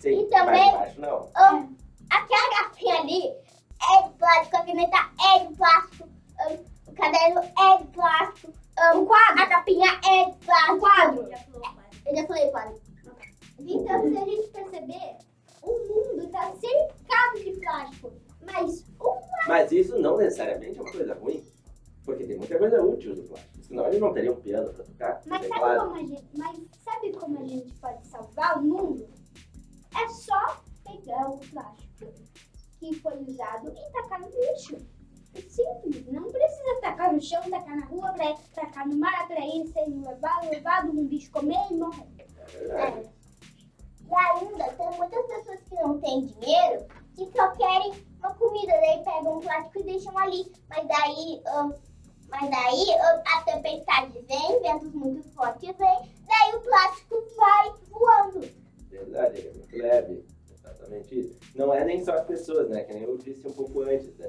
Sim, 0.00 0.20
E 0.22 0.26
também- 0.28 0.72
mas 0.72 0.96
embaixo 0.96 1.00
não. 1.00 1.76
Aquela 2.10 2.50
garrafinha 2.50 2.96
ali 3.00 3.32
é 3.90 4.02
de 4.08 4.14
plástico, 4.14 4.56
a 4.56 4.64
caneta 4.64 4.96
é 5.34 5.46
de 5.46 5.54
plástico, 5.56 6.08
o 6.86 6.92
caderno 6.94 7.40
é 7.40 7.78
de 7.78 7.86
plástico, 7.88 8.52
O 8.94 9.06
quadro. 9.06 9.42
a 9.42 9.46
capinha 9.46 10.00
é 10.06 10.30
de 10.30 10.36
plástico. 10.44 10.76
O 10.76 10.80
quadro. 10.80 11.28
Eu 12.06 12.16
já 12.16 12.26
falei 12.26 12.50
quadro. 12.50 12.80
Então, 13.58 14.08
se 14.08 14.16
a 14.18 14.24
gente 14.24 14.48
perceber, 14.48 15.18
o 15.62 15.70
mundo 15.70 16.24
está 16.24 16.52
cercado 16.56 17.44
de 17.44 17.52
plástico. 17.60 18.12
Mas 18.44 18.84
o 18.98 19.14
Mas 19.46 19.70
isso 19.72 19.98
não 19.98 20.16
necessariamente 20.16 20.78
é 20.78 20.82
uma 20.82 20.90
coisa 20.90 21.14
ruim. 21.14 21.44
Porque 22.04 22.24
tem 22.24 22.36
muita 22.36 22.58
coisa 22.58 22.82
útil 22.82 23.14
do 23.14 23.22
plástico. 23.22 23.64
Senão 23.64 23.86
ele 23.86 24.00
não 24.00 24.12
teria 24.12 24.32
um 24.32 24.40
piano 24.40 24.72
para 24.74 24.84
tocar. 24.84 25.22
Mas 25.26 25.42
sabe, 25.46 25.52
teclado. 25.54 25.80
como 25.80 25.94
a 25.94 26.00
gente, 26.00 26.28
mas 26.36 26.58
sabe 26.84 27.12
como 27.12 27.38
a 27.38 27.44
gente 27.44 27.72
pode 27.74 28.06
salvar 28.08 28.58
o 28.58 28.62
mundo? 28.62 29.08
É 29.94 30.08
só 30.08 30.60
pegar 30.84 31.28
o 31.30 31.38
plástico 31.38 32.12
que 32.82 33.00
foi 33.00 33.16
usado 33.22 33.68
e 33.68 33.92
tacar 33.92 34.20
no 34.20 34.28
lixo. 34.28 34.76
É 35.34 35.40
simples, 35.40 36.12
não 36.12 36.30
precisa 36.30 36.80
tacar 36.82 37.12
no 37.12 37.20
chão, 37.20 37.40
tacar 37.48 37.76
na 37.76 37.86
rua, 37.86 38.12
pra, 38.12 38.34
tacar 38.54 38.86
no 38.86 38.98
mar, 38.98 39.26
pra 39.28 39.40
ele 39.40 39.66
ser 39.68 39.86
levado, 39.86 40.50
levado, 40.50 40.90
um 40.90 41.06
bicho 41.06 41.30
comer 41.30 41.70
e 41.70 41.74
morrer. 41.74 42.06
É. 42.70 43.02
E 44.10 44.14
ainda 44.14 44.64
tem 44.72 44.90
muitas 44.98 45.26
pessoas 45.26 45.60
que 45.62 45.74
não 45.76 45.98
têm 46.00 46.26
dinheiro 46.26 46.86
que 47.14 47.30
só 47.34 47.50
querem 47.52 47.92
uma 48.18 48.34
comida, 48.34 48.72
daí 48.72 49.02
pegam 49.04 49.38
um 49.38 49.40
plástico 49.40 49.78
e 49.78 49.84
deixam 49.84 50.18
ali. 50.18 50.52
Mas 50.68 50.86
daí, 50.88 51.42
ah, 51.46 51.70
mas 52.28 52.50
daí 52.50 52.94
ah, 53.00 53.22
a 53.38 53.42
tempestade 53.42 54.18
vem, 54.28 54.60
ventos 54.60 54.92
muito 54.92 55.22
fortes 55.30 55.76
vem, 55.78 56.14
daí 56.26 56.56
o 56.56 56.60
plástico 56.60 57.24
vai 57.36 57.72
voando. 57.88 58.40
Verdade, 58.90 59.46
é 59.46 59.52
muito 59.54 59.76
leve. 59.78 60.31
Isso. 61.10 61.38
Não 61.54 61.72
é 61.72 61.84
nem 61.84 62.04
só 62.04 62.12
as 62.12 62.26
pessoas, 62.26 62.68
né? 62.68 62.84
Que 62.84 62.94
nem 62.94 63.04
eu 63.04 63.16
disse 63.18 63.46
um 63.46 63.52
pouco 63.52 63.82
antes, 63.82 64.16
né? 64.16 64.28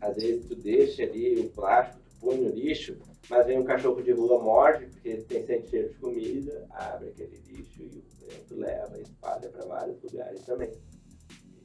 Às 0.00 0.16
vezes 0.16 0.46
tu 0.46 0.54
deixa 0.56 1.02
ali 1.02 1.40
o 1.40 1.50
plástico, 1.50 2.00
tu 2.08 2.16
põe 2.20 2.38
no 2.38 2.48
lixo, 2.50 2.98
mas 3.28 3.46
vem 3.46 3.58
um 3.58 3.64
cachorro 3.64 4.02
de 4.02 4.12
rua 4.12 4.42
morde, 4.42 4.86
porque 4.86 5.16
tem 5.28 5.44
sente 5.46 5.68
cheiro 5.68 5.90
de 5.90 5.98
comida, 5.98 6.66
abre 6.70 7.08
aquele 7.08 7.36
lixo 7.46 7.82
e 7.82 7.86
o 7.86 8.28
vento 8.28 8.56
leva, 8.56 8.98
espalha 9.00 9.48
para 9.48 9.66
vários 9.66 10.02
lugares 10.02 10.42
também. 10.42 10.70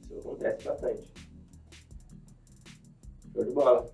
Isso 0.02 0.18
acontece 0.18 0.64
bastante. 0.64 1.12
Show 3.32 3.44
de 3.44 3.52
bola. 3.52 3.90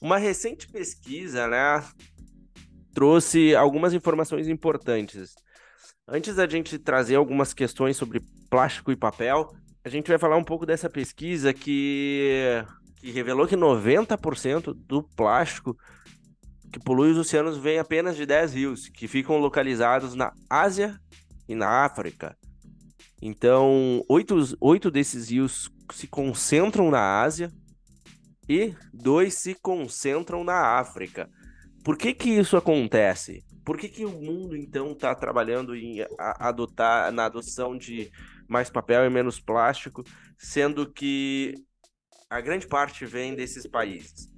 Uma 0.00 0.18
recente 0.18 0.68
pesquisa, 0.68 1.46
né, 1.46 1.82
trouxe 2.92 3.54
algumas 3.54 3.92
informações 3.92 4.48
importantes. 4.48 5.34
Antes 6.08 6.36
da 6.36 6.48
gente 6.48 6.78
trazer 6.78 7.16
algumas 7.16 7.52
questões 7.52 7.96
sobre 7.96 8.20
plástico 8.48 8.92
e 8.92 8.96
papel, 8.96 9.50
a 9.84 9.88
gente 9.88 10.08
vai 10.08 10.18
falar 10.18 10.36
um 10.36 10.44
pouco 10.44 10.66
dessa 10.66 10.88
pesquisa 10.88 11.52
que, 11.52 12.64
que 12.96 13.10
revelou 13.10 13.46
que 13.46 13.56
90% 13.56 14.74
do 14.74 15.02
plástico 15.02 15.76
que 16.72 16.80
polui 16.80 17.10
os 17.10 17.18
oceanos 17.18 17.56
vem 17.56 17.78
apenas 17.78 18.16
de 18.16 18.26
10 18.26 18.54
rios, 18.54 18.88
que 18.88 19.06
ficam 19.08 19.38
localizados 19.38 20.14
na 20.14 20.32
Ásia 20.50 20.98
e 21.48 21.54
na 21.54 21.84
África. 21.84 22.36
Então, 23.22 24.04
oito, 24.08 24.36
oito 24.60 24.90
desses 24.90 25.30
rios 25.30 25.70
se 25.92 26.06
concentram 26.06 26.90
na 26.90 27.22
Ásia, 27.22 27.50
e 28.48 28.74
dois 28.92 29.34
se 29.34 29.54
concentram 29.54 30.44
na 30.44 30.78
África. 30.78 31.28
Por 31.84 31.96
que 31.96 32.14
que 32.14 32.30
isso 32.30 32.56
acontece? 32.56 33.44
Por 33.64 33.76
que, 33.76 33.88
que 33.88 34.04
o 34.04 34.10
mundo, 34.10 34.56
então, 34.56 34.92
está 34.92 35.14
trabalhando 35.14 35.74
em 35.74 35.98
adotar, 36.18 37.10
na 37.12 37.24
adoção 37.24 37.76
de 37.76 38.10
mais 38.48 38.70
papel 38.70 39.04
e 39.04 39.10
menos 39.10 39.40
plástico, 39.40 40.02
sendo 40.38 40.90
que 40.92 41.54
a 42.28 42.40
grande 42.40 42.66
parte 42.66 43.04
vem 43.06 43.34
desses 43.34 43.66
países? 43.66 44.28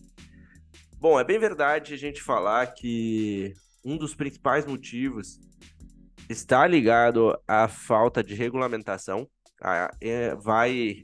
Bom, 0.99 1.19
é 1.19 1.25
bem 1.25 1.39
verdade 1.39 1.95
a 1.95 1.97
gente 1.97 2.23
falar 2.23 2.75
que 2.75 3.53
um 3.85 3.97
dos 3.97 4.15
principais 4.15 4.67
motivos 4.67 5.39
está 6.29 6.67
ligado 6.67 7.39
à 7.47 7.69
falta 7.69 8.23
de 8.23 8.35
regulamentação, 8.35 9.29
a, 9.63 9.91
é, 10.01 10.35
vai 10.35 11.03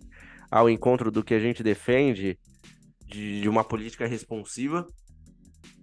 ao 0.51 0.69
encontro 0.69 1.11
do 1.11 1.25
que 1.25 1.35
a 1.35 1.41
gente 1.41 1.63
defende 1.63 2.39
de, 3.07 3.41
de 3.41 3.49
uma 3.49 3.65
política 3.65 4.07
responsiva 4.07 4.87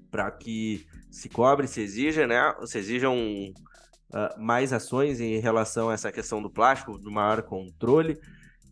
para 0.10 0.30
que 0.32 0.86
se 1.10 1.30
cobre, 1.30 1.68
se 1.68 1.82
exija, 1.82 2.28
né? 2.28 2.54
Se 2.66 2.78
exijam 2.78 3.16
uh, 4.14 4.42
mais 4.42 4.72
ações 4.72 5.20
em 5.20 5.40
relação 5.40 5.90
a 5.90 5.94
essa 5.94 6.12
questão 6.12 6.42
do 6.42 6.50
plástico, 6.50 6.98
do 6.98 7.12
maior 7.12 7.42
controle, 7.44 8.20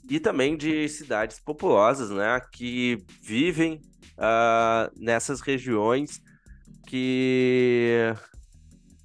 e 0.10 0.20
também 0.20 0.58
de 0.58 0.88
cidades 0.90 1.40
populosas, 1.40 2.10
né? 2.10 2.42
Que 2.52 3.04
vivem 3.22 3.82
uh, 4.18 4.92
nessas 4.98 5.42
regiões 5.42 6.22
que 6.88 8.14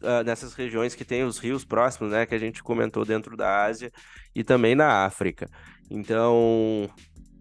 Uh, 0.03 0.23
nessas 0.23 0.53
regiões 0.53 0.95
que 0.95 1.03
tem 1.03 1.25
os 1.25 1.39
rios 1.39 1.65
próximos, 1.65 2.13
né, 2.13 2.27
que 2.27 2.35
a 2.35 2.39
gente 2.39 2.63
comentou 2.63 3.07
dentro 3.07 3.39
da 3.39 3.65
Ásia 3.65 3.91
e 4.35 4.45
também 4.45 4.75
na 4.75 5.07
África. 5.07 5.49
Então, 5.91 6.91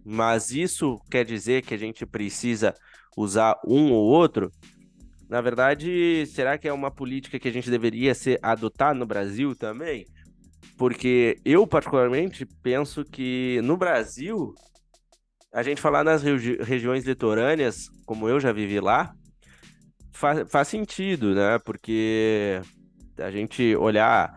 mas 0.06 0.50
isso 0.50 0.98
quer 1.12 1.26
dizer 1.26 1.64
que 1.64 1.74
a 1.74 1.78
gente 1.78 2.06
precisa 2.06 2.74
usar 3.18 3.60
um 3.68 3.92
ou 3.92 4.06
outro? 4.06 4.50
Na 5.30 5.42
verdade, 5.42 6.26
será 6.28 6.58
que 6.58 6.68
é 6.68 6.74
uma 6.74 6.92
política 6.92 7.40
que 7.40 7.48
a 7.48 7.52
gente 7.52 7.70
deveria 7.70 8.14
ser 8.14 8.40
adotar 8.42 8.94
no 8.94 9.06
Brasil 9.06 9.56
também? 9.56 10.06
Porque 10.78 11.38
eu, 11.46 11.66
particularmente, 11.66 12.46
penso 12.62 13.04
que 13.04 13.60
no 13.64 13.78
Brasil, 13.78 14.54
a 15.54 15.64
gente 15.64 15.82
falar 15.82 16.04
nas 16.04 16.24
regi 16.24 16.58
regiões 16.62 17.06
litorâneas, 17.06 17.88
como 18.06 18.28
eu 18.28 18.40
já 18.40 18.52
vivi 18.52 18.80
lá, 18.80 19.14
faz, 20.12 20.50
faz 20.50 20.68
sentido, 20.68 21.34
né? 21.36 21.60
Porque 21.60 22.62
a 23.18 23.30
gente 23.30 23.76
olhar 23.76 24.34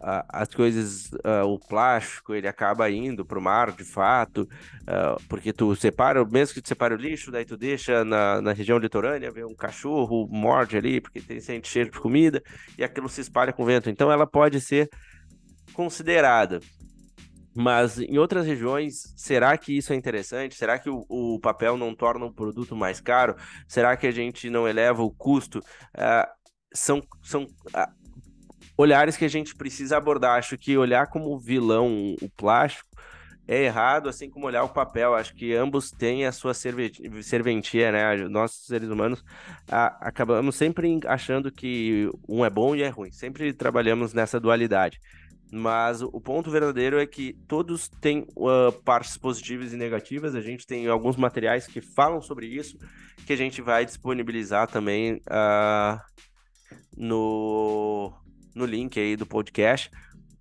as 0.00 0.48
coisas, 0.48 1.10
uh, 1.12 1.44
o 1.46 1.58
plástico, 1.58 2.34
ele 2.34 2.46
acaba 2.46 2.90
indo 2.90 3.24
para 3.24 3.38
o 3.38 3.42
mar, 3.42 3.72
de 3.72 3.84
fato, 3.84 4.48
uh, 4.82 5.22
porque 5.28 5.52
tu 5.52 5.74
separa, 5.74 6.24
mesmo 6.24 6.54
que 6.54 6.62
tu 6.62 6.68
separa 6.68 6.94
o 6.94 6.98
lixo, 6.98 7.30
daí 7.30 7.44
tu 7.44 7.56
deixa 7.56 8.04
na, 8.04 8.40
na 8.40 8.52
região 8.52 8.78
litorânea, 8.78 9.30
vê 9.30 9.44
um 9.44 9.54
cachorro, 9.54 10.28
morde 10.30 10.76
ali, 10.76 11.00
porque 11.00 11.20
tem 11.20 11.40
sente 11.40 11.68
cheiro 11.68 11.90
de 11.90 11.98
comida, 11.98 12.42
e 12.76 12.84
aquilo 12.84 13.08
se 13.08 13.20
espalha 13.20 13.52
com 13.52 13.62
o 13.62 13.66
vento. 13.66 13.90
Então 13.90 14.10
ela 14.10 14.26
pode 14.26 14.60
ser 14.60 14.88
considerada. 15.72 16.60
Mas 17.54 17.98
em 17.98 18.18
outras 18.18 18.46
regiões, 18.46 19.12
será 19.16 19.58
que 19.58 19.76
isso 19.76 19.92
é 19.92 19.96
interessante? 19.96 20.54
Será 20.54 20.78
que 20.78 20.88
o, 20.88 21.04
o 21.08 21.40
papel 21.40 21.76
não 21.76 21.92
torna 21.92 22.24
um 22.24 22.32
produto 22.32 22.76
mais 22.76 23.00
caro? 23.00 23.34
Será 23.66 23.96
que 23.96 24.06
a 24.06 24.12
gente 24.12 24.48
não 24.48 24.68
eleva 24.68 25.02
o 25.02 25.10
custo? 25.10 25.58
Uh, 25.58 26.38
são, 26.72 27.02
são 27.22 27.46
olhares 28.78 29.16
que 29.16 29.24
a 29.24 29.28
gente 29.28 29.56
precisa 29.56 29.96
abordar. 29.96 30.38
Acho 30.38 30.56
que 30.56 30.78
olhar 30.78 31.08
como 31.08 31.36
vilão 31.36 32.14
o 32.22 32.30
plástico 32.30 32.88
é 33.46 33.64
errado, 33.64 34.08
assim 34.08 34.30
como 34.30 34.46
olhar 34.46 34.62
o 34.62 34.68
papel. 34.68 35.14
Acho 35.14 35.34
que 35.34 35.52
ambos 35.54 35.90
têm 35.90 36.24
a 36.24 36.32
sua 36.32 36.54
serventia, 36.54 37.90
né? 37.90 38.28
Nós, 38.28 38.52
seres 38.52 38.88
humanos, 38.88 39.24
a, 39.68 40.08
acabamos 40.08 40.54
sempre 40.54 41.00
achando 41.06 41.50
que 41.50 42.08
um 42.28 42.44
é 42.44 42.50
bom 42.50 42.76
e 42.76 42.82
é 42.82 42.88
ruim. 42.88 43.10
Sempre 43.10 43.52
trabalhamos 43.52 44.14
nessa 44.14 44.38
dualidade. 44.38 45.00
Mas 45.50 46.02
o 46.02 46.20
ponto 46.20 46.50
verdadeiro 46.50 47.00
é 47.00 47.06
que 47.06 47.32
todos 47.48 47.88
têm 47.88 48.26
uh, 48.36 48.70
partes 48.84 49.16
positivas 49.16 49.72
e 49.72 49.76
negativas. 49.76 50.34
A 50.34 50.42
gente 50.42 50.66
tem 50.66 50.86
alguns 50.86 51.16
materiais 51.16 51.66
que 51.66 51.80
falam 51.80 52.20
sobre 52.20 52.46
isso, 52.46 52.76
que 53.26 53.32
a 53.32 53.36
gente 53.36 53.62
vai 53.62 53.86
disponibilizar 53.86 54.68
também 54.68 55.14
uh, 55.14 55.98
no, 56.94 58.12
no 58.58 58.66
link 58.66 58.98
aí 59.00 59.16
do 59.16 59.24
podcast. 59.24 59.90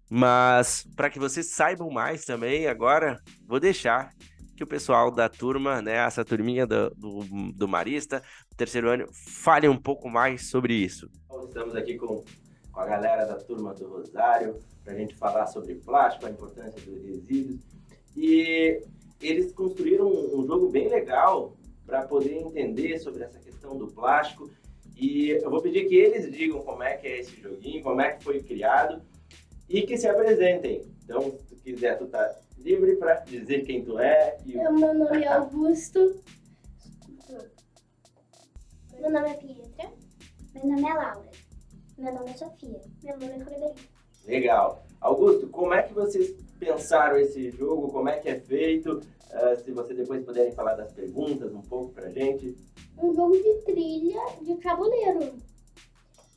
Mas 0.09 0.85
para 0.95 1.09
que 1.09 1.19
vocês 1.19 1.51
saibam 1.51 1.89
mais 1.89 2.25
também, 2.25 2.67
agora 2.67 3.21
vou 3.45 3.59
deixar 3.59 4.13
que 4.55 4.63
o 4.63 4.67
pessoal 4.67 5.11
da 5.11 5.29
turma, 5.29 5.81
né, 5.81 5.97
essa 5.97 6.25
turminha 6.25 6.65
do, 6.65 6.89
do, 6.95 7.51
do 7.53 7.67
Marista, 7.67 8.23
terceiro 8.55 8.89
ano, 8.89 9.07
fale 9.13 9.67
um 9.69 9.77
pouco 9.77 10.09
mais 10.09 10.49
sobre 10.49 10.73
isso. 10.73 11.07
Estamos 11.47 11.75
aqui 11.75 11.95
com, 11.95 12.23
com 12.71 12.79
a 12.79 12.85
galera 12.85 13.25
da 13.25 13.35
turma 13.35 13.73
do 13.75 13.87
Rosário 13.87 14.57
para 14.83 14.93
a 14.93 14.97
gente 14.97 15.15
falar 15.15 15.45
sobre 15.47 15.75
plástico, 15.75 16.25
a 16.25 16.31
importância 16.31 16.81
dos 16.81 17.05
resíduos. 17.05 17.59
E 18.15 18.81
eles 19.21 19.51
construíram 19.51 20.07
um, 20.07 20.39
um 20.39 20.47
jogo 20.47 20.69
bem 20.69 20.89
legal 20.89 21.55
para 21.85 22.01
poder 22.07 22.33
entender 22.33 22.97
sobre 22.97 23.23
essa 23.23 23.37
questão 23.39 23.77
do 23.77 23.87
plástico 23.87 24.49
e 24.99 25.29
eu 25.29 25.49
vou 25.49 25.61
pedir 25.61 25.87
que 25.87 25.95
eles 25.95 26.31
digam 26.31 26.61
como 26.63 26.81
é 26.81 26.97
que 26.97 27.07
é 27.07 27.19
esse 27.19 27.39
joguinho, 27.39 27.83
como 27.83 28.01
é 28.01 28.13
que 28.13 28.23
foi 28.23 28.41
criado 28.41 29.01
e 29.69 29.83
que 29.83 29.95
se 29.95 30.07
apresentem. 30.07 30.81
Então, 31.03 31.21
se 31.21 31.43
tu 31.45 31.55
quiser, 31.57 31.97
tu 31.99 32.07
tá 32.07 32.35
livre 32.57 32.95
para 32.95 33.15
dizer 33.19 33.63
quem 33.63 33.83
tu 33.83 33.99
é. 33.99 34.37
E... 34.43 34.57
O 34.57 34.73
meu 34.73 34.93
nome 34.93 35.23
é 35.23 35.27
Augusto. 35.27 36.19
Meu 38.99 39.11
nome 39.11 39.29
é 39.29 39.33
Pietra. 39.35 39.91
Meu 40.55 40.65
nome 40.65 40.89
é 40.89 40.93
Laura. 40.93 41.31
Meu 41.97 42.13
nome 42.13 42.29
é 42.31 42.33
Sofia. 42.33 42.81
Meu 43.03 43.19
nome 43.19 43.33
é 43.33 43.39
Frederico. 43.45 43.79
Legal. 44.25 44.83
Augusto, 44.99 45.47
como 45.49 45.75
é 45.75 45.83
que 45.83 45.93
vocês 45.93 46.31
pensaram 46.59 47.17
esse 47.17 47.51
jogo? 47.51 47.91
Como 47.91 48.09
é 48.09 48.17
que 48.17 48.29
é 48.29 48.39
feito? 48.39 49.01
Uh, 49.27 49.63
se 49.63 49.71
vocês 49.71 49.97
depois 49.97 50.23
puderem 50.25 50.53
falar 50.53 50.75
das 50.75 50.91
perguntas 50.93 51.53
um 51.53 51.61
pouco 51.61 51.93
pra 51.93 52.09
gente 52.09 52.57
um 52.99 53.13
jogo 53.13 53.37
de 53.37 53.61
trilha 53.63 54.21
de 54.41 54.55
tabuleiro. 54.55 55.37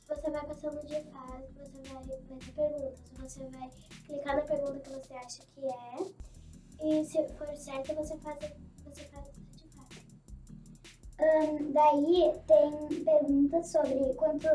Você 0.07 0.29
vai 0.29 0.45
passando 0.45 0.85
de 0.85 1.01
fase, 1.09 1.47
você 1.55 1.81
vai 1.87 1.95
fazer 1.95 2.17
perguntas, 2.27 2.99
você 3.17 3.43
vai 3.49 3.69
clicar 4.05 4.35
na 4.35 4.41
pergunta 4.41 4.79
que 4.79 4.89
você 4.89 5.13
acha 5.13 5.41
que 5.53 5.65
é, 5.65 6.05
e 6.83 7.05
se 7.05 7.27
for 7.29 7.47
certo, 7.55 7.95
você 7.95 8.17
faz, 8.17 8.37
você 8.83 9.03
faz 9.05 9.25
de 9.55 9.67
fase. 9.69 10.01
Um, 11.19 11.71
daí 11.71 12.33
tem 12.47 13.03
perguntas 13.03 13.71
sobre 13.71 14.13
quanto, 14.15 14.47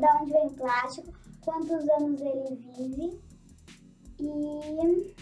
da 0.00 0.20
onde 0.20 0.32
vem 0.32 0.46
o 0.46 0.54
plástico, 0.54 1.12
quantos 1.44 1.88
anos 1.88 2.20
ele 2.20 2.56
vive 2.56 3.20
e. 4.20 5.14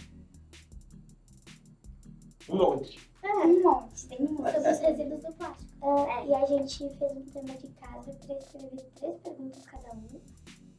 Um 2.49 2.57
monte. 2.57 3.09
É, 3.23 3.29
um 3.29 3.63
monte, 3.63 4.07
tem 4.07 4.21
um 4.21 4.33
monte. 4.33 4.53
Sobre 4.53 4.71
os 4.71 4.79
resíduos 4.79 5.23
do 5.23 5.33
plástico. 5.33 5.67
É, 5.83 6.25
e 6.25 6.33
a 6.33 6.45
gente 6.45 6.89
fez 6.97 7.11
um 7.11 7.25
tema 7.25 7.53
de 7.55 7.67
casa 7.69 8.13
para 8.13 8.37
escrever 8.37 8.91
três 8.95 9.17
perguntas 9.21 9.65
cada 9.65 9.93
um 9.93 10.07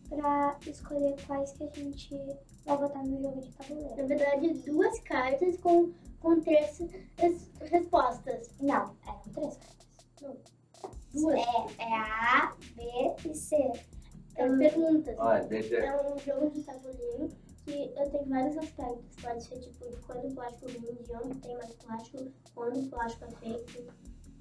para 0.09 0.57
escolher 0.67 1.15
quais 1.27 1.53
que 1.53 1.65
a 1.65 1.69
gente 1.69 2.17
vai 2.65 2.79
botar 2.79 3.03
no 3.05 3.21
jogo 3.21 3.41
de 3.41 3.53
tabuleiro. 3.53 3.97
Na 3.97 4.07
verdade, 4.07 4.55
duas 4.65 4.99
cartas 5.01 5.57
com, 5.59 5.93
com 6.21 6.41
três 6.41 6.79
res, 7.17 7.51
respostas. 7.61 8.51
Não, 8.61 8.97
eram 9.07 9.23
três 9.35 9.57
cartas. 9.57 9.87
Não. 10.23 10.37
Duas. 11.13 11.39
É, 11.39 11.83
é 11.83 11.95
A, 11.95 12.55
B 12.75 12.83
e 13.29 13.35
C. 13.35 13.57
É 14.37 14.47
hum. 14.47 14.59
perguntas. 14.59 15.17
Ah. 15.19 15.39
É 15.39 16.13
um 16.13 16.19
jogo 16.19 16.51
de 16.51 16.63
tabuleiro 16.63 17.31
que 17.69 17.93
eu 17.97 18.11
tenho 18.11 18.27
vários 18.27 18.57
aspectos. 18.57 19.17
Pode 19.21 19.45
ser 19.45 19.59
tipo 19.59 19.91
de 19.91 19.97
quando 19.99 20.27
o 20.27 20.35
plástico 20.35 20.67
vem, 20.69 20.95
de 20.95 21.13
onde 21.17 21.39
tem 21.41 21.57
mais 21.57 21.75
plástico, 21.75 22.33
quando 22.55 22.81
o 22.81 22.89
plástico 22.89 23.25
é 23.27 23.31
feito. 23.31 23.95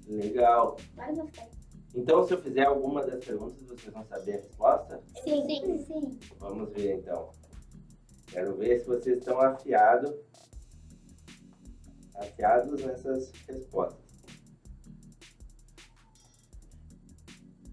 Legal. 0.06 0.76
Vários 0.94 1.18
aspectos. 1.18 1.58
Então, 1.94 2.26
se 2.26 2.34
eu 2.34 2.42
fizer 2.42 2.64
alguma 2.64 3.04
das 3.06 3.24
perguntas, 3.24 3.60
vocês 3.62 3.92
vão 3.92 4.04
saber 4.06 4.32
a 4.32 4.36
resposta? 4.36 5.02
Sim, 5.22 5.46
sim, 5.46 5.84
sim. 5.84 6.18
Vamos 6.38 6.70
ver 6.72 6.98
então. 6.98 7.30
Quero 8.26 8.56
ver 8.56 8.80
se 8.80 8.86
vocês 8.86 9.18
estão 9.18 9.40
afiados 9.40 10.14
afiados 12.14 12.84
nessas 12.84 13.32
respostas. 13.46 14.04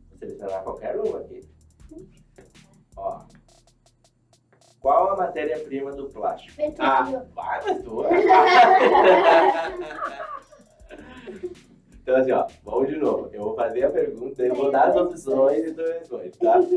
Vou 0.10 0.20
selecionar 0.20 0.64
qualquer 0.64 1.00
uma 1.00 1.20
aqui. 1.20 1.42
Ó. 2.96 3.26
Qual 4.86 5.14
a 5.14 5.16
matéria-prima 5.18 5.94
do 5.94 6.06
plástico? 6.10 6.56
Petróleo. 6.58 6.78
Ah, 6.80 7.26
vai, 7.34 7.60
mas 7.66 7.84
tu... 7.84 8.04
Então, 12.04 12.16
assim, 12.18 12.32
ó, 12.32 12.46
vamos 12.64 12.90
de 12.90 12.98
novo. 12.98 13.32
Eu 13.34 13.46
vou 13.46 13.56
fazer 13.56 13.84
a 13.84 13.90
pergunta, 13.90 14.44
eu 14.44 14.54
vou 14.54 14.70
dar 14.70 14.90
as 14.90 14.96
opções 14.96 15.66
e 15.66 15.74
tu 15.74 15.82
responde, 15.82 16.30
tá? 16.38 16.60
Uh, 16.60 16.68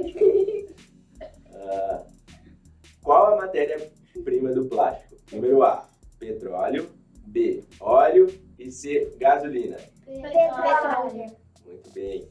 qual 3.02 3.34
a 3.34 3.36
matéria-prima 3.36 4.52
do 4.52 4.64
plástico? 4.64 5.16
Número 5.30 5.62
A, 5.62 5.86
petróleo. 6.18 6.88
B, 7.26 7.62
óleo. 7.78 8.32
E 8.58 8.72
C, 8.72 9.14
gasolina. 9.18 9.76
Petróleo. 10.06 11.36
Muito 11.66 11.90
bem. 11.90 12.26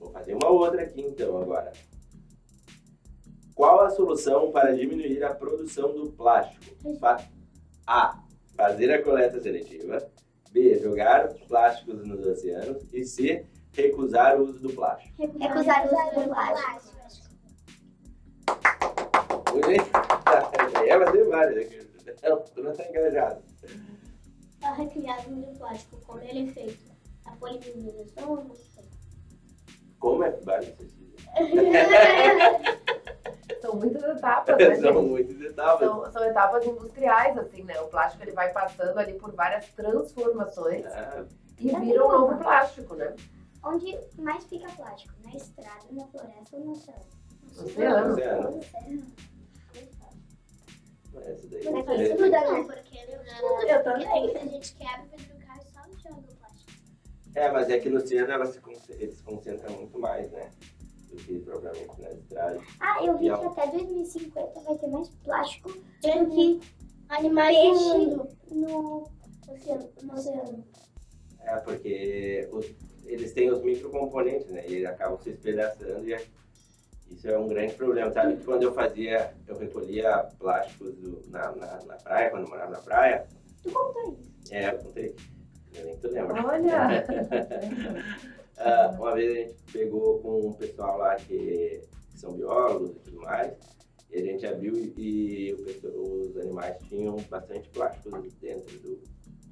Vou 0.00 0.10
fazer 0.10 0.34
uma 0.34 0.48
outra 0.48 0.82
aqui 0.82 1.02
então 1.02 1.40
agora. 1.40 1.72
Qual 3.58 3.80
a 3.80 3.90
solução 3.90 4.50
para 4.52 4.72
diminuir 4.72 5.22
a 5.24 5.34
produção 5.34 5.92
do 5.92 6.12
plástico? 6.12 6.64
A. 7.84 8.22
Fazer 8.56 8.92
a 8.92 9.02
coleta 9.02 9.40
seletiva. 9.40 10.08
B. 10.52 10.78
Jogar 10.78 11.34
plásticos 11.48 12.06
nos 12.06 12.24
oceanos. 12.24 12.84
E 12.92 13.04
C. 13.04 13.44
Recusar 13.72 14.40
o 14.40 14.44
uso 14.44 14.60
do 14.60 14.72
plástico. 14.72 15.20
Recusar 15.40 15.84
o 15.84 15.88
uso 15.88 16.20
do 16.20 16.28
plástico. 16.28 16.96
Muito 19.52 19.66
bem. 19.74 19.80
É, 20.88 20.96
mas 20.96 21.10
tem 21.10 21.24
várias 21.24 21.66
aqui. 21.66 21.84
Tu 22.54 22.62
não 22.62 22.70
está 22.70 22.88
engajado. 22.88 23.42
A 24.62 24.72
recriação 24.72 25.40
do 25.40 25.58
plástico, 25.58 26.00
como 26.06 26.20
ele 26.20 26.48
é 26.48 26.52
feito? 26.52 26.92
A 27.24 27.32
polinização 27.32 28.30
ou 28.30 28.44
não 28.44 28.54
sei? 28.54 28.84
Como 29.98 30.22
é 30.22 30.30
vários 30.44 30.76
São 33.60 33.74
muitas 33.76 34.02
etapas, 34.02 34.56
né, 34.58 34.74
São 34.76 35.02
muitas 35.02 35.40
etapas. 35.40 35.88
São, 35.88 36.12
são 36.12 36.24
etapas 36.24 36.66
industriais, 36.66 37.36
assim, 37.38 37.62
né? 37.64 37.80
O 37.80 37.88
plástico 37.88 38.22
ele 38.24 38.32
vai 38.32 38.52
passando 38.52 38.98
ali 38.98 39.14
por 39.14 39.32
várias 39.34 39.66
transformações 39.70 40.84
Ah, 40.86 41.24
e 41.58 41.68
vira 41.76 42.06
um 42.06 42.12
novo 42.12 42.36
plástico, 42.38 42.94
né? 42.94 43.14
Onde 43.64 43.98
mais 44.18 44.44
fica 44.44 44.68
plástico? 44.72 45.12
Na 45.24 45.34
estrada, 45.34 45.84
na 45.90 46.06
floresta 46.06 46.56
ou 46.56 46.64
no 46.64 46.72
oceano? 46.72 47.04
No 47.56 47.64
oceano. 47.64 48.12
oceano. 48.14 48.60
Essa 51.20 51.48
daí. 51.48 51.70
Mas 51.72 51.88
é- 51.88 52.02
isso 52.04 52.16
tudo, 52.16 52.30
né? 52.30 52.62
Porque 52.64 52.98
Eu 53.72 53.82
também. 53.82 54.36
a 54.36 54.44
gente 54.46 54.74
quebra 54.76 55.02
o 55.12 55.16
vidro 55.16 55.34
do 55.36 55.46
carro 55.46 55.60
e 55.60 55.72
só 55.72 56.08
joga 56.08 56.20
o 56.20 56.36
plástico. 56.36 56.70
É, 57.34 57.50
mas 57.50 57.68
é 57.68 57.78
que 57.80 57.88
no 57.90 57.96
oceano 57.98 58.32
ela 58.32 58.46
se, 58.46 58.60
con- 58.60 58.70
ele 58.88 59.10
se 59.12 59.22
concentra 59.22 59.68
muito 59.70 59.98
mais, 59.98 60.30
né? 60.30 60.50
Do 61.08 61.16
que 61.16 61.38
propriamente 61.40 62.00
na 62.02 62.10
estrada. 62.10 62.60
Ah, 62.80 63.04
eu 63.04 63.16
vi 63.18 63.26
E 63.28 63.28
que 63.38 63.44
a- 63.44 63.46
até 63.48 63.66
2050 63.70 64.60
vai 64.60 64.76
ter 64.76 64.86
mais 64.88 65.08
plástico 65.24 65.70
do 65.72 65.80
que 66.30 66.60
Animais 67.08 67.56
Peixe. 67.56 67.84
mundo. 67.84 68.28
no 68.50 69.08
Oceano. 69.48 69.88
No 70.02 70.12
oceano. 70.14 70.64
É, 71.40 71.56
porque 71.60 72.48
os- 72.52 72.74
eles 73.06 73.32
têm 73.32 73.50
os 73.50 73.62
microcomponentes, 73.62 74.50
né? 74.50 74.64
E 74.68 74.74
eles 74.74 74.86
acabam 74.86 75.18
se 75.22 75.30
espedaçando 75.30 76.06
e 76.06 76.12
é- 76.12 76.26
isso 77.10 77.26
é 77.26 77.38
um 77.38 77.48
grande 77.48 77.72
problema. 77.74 78.10
Sabe 78.12 78.36
que 78.36 78.44
quando 78.44 78.64
eu 78.64 78.74
fazia, 78.74 79.32
eu 79.46 79.56
recolhia 79.56 80.28
plásticos 80.38 80.94
do- 80.96 81.22
na, 81.30 81.50
na, 81.56 81.82
na 81.84 81.96
praia, 81.96 82.28
quando 82.30 82.42
eu 82.44 82.48
morava 82.50 82.72
na 82.72 82.80
praia. 82.80 83.26
Tu 83.62 83.70
contou 83.72 84.12
isso? 84.20 84.52
É, 84.54 84.68
eu 84.74 84.78
contei. 84.78 85.16
Eu 85.74 85.84
nem 85.86 85.96
tu 85.98 86.08
lembra. 86.08 86.46
Olha! 86.46 87.06
Ah, 88.58 88.94
uma 88.98 89.14
vez 89.14 89.30
a 89.30 89.34
gente 89.48 89.72
pegou 89.72 90.18
com 90.20 90.48
um 90.48 90.52
pessoal 90.52 90.98
lá 90.98 91.16
que, 91.16 91.80
são 92.16 92.32
biólogos 92.32 92.90
e 92.90 92.98
tudo 93.00 93.20
mais, 93.20 93.52
e 94.10 94.16
a 94.18 94.22
gente 94.24 94.46
abriu 94.46 94.76
e, 94.76 95.50
e 95.50 95.54
pessoal- 95.64 95.94
os 95.94 96.36
animais 96.36 96.76
tinham 96.88 97.16
bastante 97.30 97.68
plástico 97.70 98.10
dentro 98.40 98.78
do, 98.80 99.00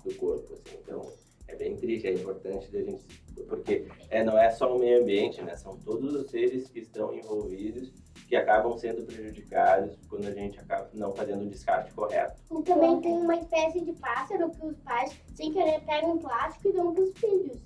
do 0.04 0.14
corpo, 0.16 0.52
assim, 0.54 0.76
então 0.82 1.12
é 1.46 1.54
bem 1.54 1.76
triste, 1.76 2.08
é 2.08 2.12
importante 2.14 2.68
da 2.72 2.82
gente, 2.82 3.04
porque 3.48 3.86
é, 4.10 4.24
não 4.24 4.36
é 4.36 4.50
só 4.50 4.74
o 4.74 4.80
meio 4.80 5.02
ambiente, 5.02 5.40
né, 5.42 5.54
são 5.54 5.76
todos 5.76 6.12
os 6.12 6.28
seres 6.30 6.68
que 6.68 6.80
estão 6.80 7.14
envolvidos 7.14 7.92
que 8.26 8.34
acabam 8.34 8.76
sendo 8.76 9.04
prejudicados 9.04 9.96
quando 10.08 10.26
a 10.26 10.32
gente 10.32 10.58
acaba 10.58 10.90
não 10.92 11.14
fazendo 11.14 11.42
o 11.44 11.48
descarte 11.48 11.92
correto. 11.94 12.42
E 12.50 12.62
também 12.64 13.00
tem 13.00 13.12
uma 13.12 13.36
espécie 13.36 13.80
de 13.84 13.92
pássaro 13.92 14.50
que 14.50 14.66
os 14.66 14.76
pais, 14.78 15.16
sem 15.36 15.52
querer, 15.52 15.80
pegam 15.86 16.18
plástico 16.18 16.68
e 16.68 16.72
dão 16.72 16.92
pros 16.92 17.12
filhos. 17.16 17.58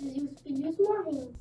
E 0.00 0.22
os 0.24 0.40
filhos 0.40 0.76
morrem. 0.78 1.32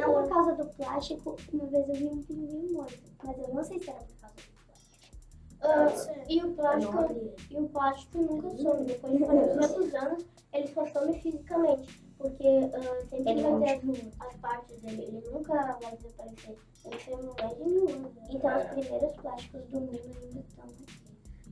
Não 0.00 0.12
por 0.12 0.28
causa 0.28 0.54
do 0.56 0.66
plástico, 0.74 1.36
uma 1.52 1.66
vez 1.66 1.88
eu 1.88 1.94
vi 1.94 2.04
um 2.06 2.22
pinguim 2.22 2.72
morto, 2.72 2.98
mas 3.22 3.38
eu 3.38 3.54
não 3.54 3.64
sei 3.64 3.78
se 3.78 3.90
era 3.90 4.00
por 4.00 4.16
causa 4.20 4.34
do 4.36 4.42
plástico. 4.66 6.14
Ah, 6.20 6.24
e 6.28 6.42
o 6.42 6.52
plástico, 6.54 7.32
e 7.50 7.56
o 7.56 7.68
plástico 7.68 8.18
nunca 8.18 8.56
some. 8.56 8.84
Depois 8.84 9.12
de 9.18 9.24
400 9.24 9.94
anos, 9.94 10.26
ele 10.52 10.68
só 10.68 10.86
some 10.86 11.20
fisicamente. 11.20 12.08
Porque 12.18 12.46
ah, 12.74 13.06
sempre 13.08 13.30
Ele 13.32 13.42
vai 13.42 13.78
ter 13.78 14.12
as 14.18 14.36
partes 14.38 14.80
dele. 14.80 15.02
Ele 15.04 15.30
nunca 15.30 15.78
vai 15.80 15.96
desaparecer. 15.96 16.56
Ele 16.84 16.96
tem 16.96 17.16
mais 17.16 17.56
de 17.56 17.64
mil 17.64 17.88
anos. 17.88 18.14
né? 18.14 18.28
Então 18.30 18.58
os 18.58 18.64
primeiros 18.64 19.16
plásticos 19.16 19.64
do 19.68 19.80
mundo 19.80 20.00
ainda 20.20 20.40
estão 20.40 20.64
aqui. 20.64 20.86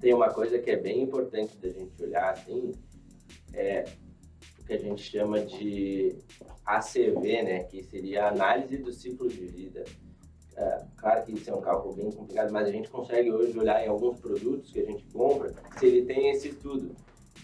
tem 0.00 0.14
uma 0.14 0.30
coisa 0.30 0.58
que 0.58 0.70
é 0.70 0.76
bem 0.76 1.02
importante 1.02 1.56
da 1.58 1.68
gente 1.68 2.02
olhar 2.02 2.32
assim, 2.32 2.72
é 3.52 3.84
que 4.66 4.72
a 4.72 4.78
gente 4.78 5.02
chama 5.02 5.40
de 5.40 6.16
ACV, 6.64 7.42
né, 7.42 7.64
que 7.64 7.82
seria 7.84 8.24
a 8.24 8.28
análise 8.30 8.76
do 8.78 8.92
ciclo 8.92 9.28
de 9.28 9.46
vida. 9.46 9.84
É, 10.56 10.84
claro 10.96 11.24
que 11.24 11.32
isso 11.32 11.50
é 11.50 11.54
um 11.54 11.60
cálculo 11.60 11.94
bem 11.94 12.10
complicado, 12.10 12.50
mas 12.52 12.66
a 12.66 12.72
gente 12.72 12.88
consegue 12.88 13.30
hoje 13.30 13.56
olhar 13.58 13.84
em 13.84 13.88
alguns 13.88 14.18
produtos 14.18 14.72
que 14.72 14.80
a 14.80 14.84
gente 14.86 15.04
compra 15.12 15.52
se 15.78 15.86
ele 15.86 16.06
tem 16.06 16.30
esse 16.30 16.48
estudo. 16.48 16.94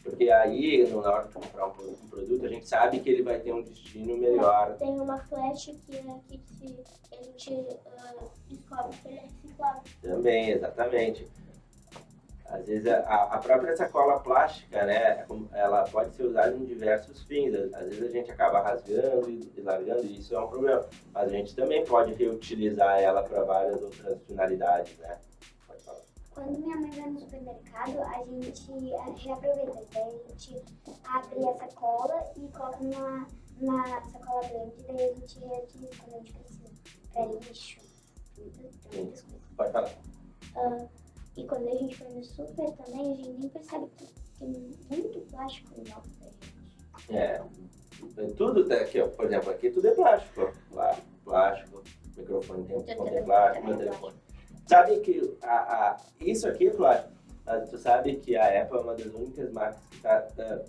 Porque 0.03 0.31
aí, 0.31 0.85
na 0.91 0.97
hora 0.97 1.29
de 1.29 1.35
comprar 1.35 1.67
um 1.69 1.71
pro- 1.71 1.93
produto, 2.11 2.45
a 2.45 2.49
gente 2.49 2.67
sabe 2.69 2.99
que 2.99 3.09
ele 3.09 3.23
vai 3.23 3.39
ter 3.39 3.53
um 3.53 3.63
destino 3.63 4.17
melhor. 4.17 4.75
Tem 4.77 4.89
uma 4.99 5.19
flash 5.19 5.67
que 5.87 5.97
é 5.97 6.03
que 6.29 6.83
a 7.13 7.23
gente 7.23 7.67
ah, 7.99 8.15
descobre 8.49 8.97
que 9.01 9.09
ele 9.09 9.19
é 9.19 9.21
reciclável. 9.21 9.83
Também, 10.01 10.51
exatamente. 10.51 11.29
Às 12.53 12.67
vezes 12.67 12.87
a, 12.87 12.99
a 13.25 13.39
própria 13.39 13.75
sacola 13.75 14.21
plástica, 14.21 14.85
né, 14.85 15.27
ela 15.55 15.85
pode 15.85 16.15
ser 16.15 16.25
usada 16.25 16.55
em 16.55 16.67
diversos 16.67 17.23
fins. 17.23 17.55
Às 17.55 17.87
vezes 17.87 18.03
a 18.03 18.11
gente 18.11 18.31
acaba 18.31 18.61
rasgando 18.61 19.31
e 19.31 19.61
largando 19.63 20.05
e 20.05 20.19
isso 20.19 20.35
é 20.35 20.39
um 20.39 20.49
problema. 20.49 20.87
Mas 21.15 21.29
a 21.29 21.29
gente 21.31 21.57
também 21.57 21.83
pode 21.87 22.13
reutilizar 22.13 23.01
ela 23.01 23.23
para 23.23 23.43
várias 23.45 23.83
outras 23.83 24.23
finalidades, 24.25 24.99
né? 24.99 25.19
Pode 25.67 25.83
falar. 25.83 26.01
Quando 26.31 26.59
minha 26.59 26.77
mãe 26.77 26.91
vai 26.91 27.11
no 27.11 27.21
supermercado, 27.21 28.01
a 28.03 28.25
gente 28.27 28.71
reaproveita. 29.25 29.87
Daí 29.95 30.23
a 30.27 30.29
gente 30.29 30.63
abre 31.05 31.49
a 31.49 31.55
sacola 31.55 32.33
e 32.37 32.49
coloca 32.49 32.79
numa, 32.81 33.27
na 33.63 34.03
sacola 34.03 34.47
grande, 34.47 34.83
daí 34.87 35.11
a 35.11 35.15
gente 35.15 35.39
reutiliza 35.39 35.97
quando 36.05 36.15
a 36.15 36.19
gente 36.19 36.33
precisa. 36.35 36.73
Pra 37.15 37.25
lixo, 37.27 37.81
muitas, 38.37 39.23
coisas. 39.23 39.25
Pode 39.57 39.73
falar. 39.73 39.91
Ah, 40.57 40.87
e 41.37 41.45
quando 41.47 41.69
a 41.69 41.75
gente 41.77 41.99
vai 42.03 42.13
no 42.13 42.25
super 42.25 42.71
também, 42.73 43.13
a 43.13 43.17
gente 43.17 43.29
nem 43.39 43.49
percebe 43.49 43.87
que 43.97 44.07
tem 44.39 44.49
muito 44.91 45.21
plástico 45.31 45.73
em 45.81 45.85
volta 45.85 46.09
da 46.21 46.27
gente. 46.27 47.11
É, 47.11 47.43
tudo 48.37 48.67
tá 48.69 48.75
aqui, 48.77 49.01
ó. 49.01 49.09
Por 49.09 49.25
exemplo, 49.27 49.51
aqui 49.51 49.71
tudo 49.71 49.89
é 49.89 49.91
plástico. 49.93 50.53
Lá, 50.73 50.99
plástico, 51.25 51.83
microfone 52.17 52.65
tem, 52.67 52.83
tem 52.83 53.25
plástico, 53.25 53.67
meu 53.67 53.79
telefone. 53.79 54.17
Sabe 54.69 55.01
que 55.01 55.37
a, 55.43 55.57
a- 55.91 55.97
isso 56.21 56.47
aqui 56.49 56.69
é 56.69 56.71
plástico. 56.71 57.13
Mas 57.45 57.69
tu 57.71 57.79
sabe 57.79 58.17
que 58.17 58.37
a 58.37 58.63
Apple 58.63 58.79
é 58.79 58.81
uma 58.81 58.95
das 58.95 59.07
únicas 59.15 59.53
marcas 59.53 59.85
que 59.91 60.01
tá, 60.01 60.21
tá- 60.23 60.63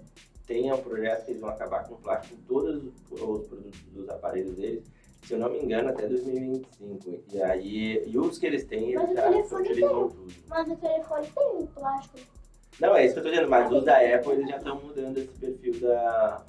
tem 0.47 0.71
um 0.73 0.81
projeto 0.81 1.25
que 1.25 1.31
eles 1.31 1.41
vão 1.41 1.51
acabar 1.51 1.87
com 1.87 1.95
plástico 1.97 2.35
em 2.35 2.41
todos 2.45 2.83
os, 2.83 2.93
os 3.11 3.47
produtos 3.47 3.81
dos 3.91 4.09
aparelhos 4.09 4.55
deles. 4.55 4.83
Se 5.23 5.33
eu 5.33 5.39
não 5.39 5.49
me 5.49 5.59
engano, 5.59 5.89
até 5.89 6.07
2025. 6.07 7.23
E 7.33 7.41
aí, 7.41 8.03
e 8.07 8.17
os 8.17 8.37
que 8.37 8.45
eles 8.45 8.65
têm, 8.65 8.91
eles 8.91 9.13
já 9.13 9.29
utilizam 9.29 10.09
tudo. 10.09 10.33
Mas 10.47 10.69
o 10.69 10.75
telefone 10.75 11.27
tem 11.27 11.65
plástico. 11.67 12.19
Não, 12.79 12.95
é 12.95 13.05
isso 13.05 13.13
que 13.13 13.19
eu 13.19 13.23
tô 13.23 13.29
dizendo, 13.29 13.49
mas 13.49 13.71
os 13.71 13.85
da 13.85 13.97
Apple 13.97 14.31
eles 14.33 14.49
já 14.49 14.57
estão 14.57 14.81
mudando 14.81 15.17
esse 15.17 15.33
perfil 15.39 15.79
da, 15.79 16.43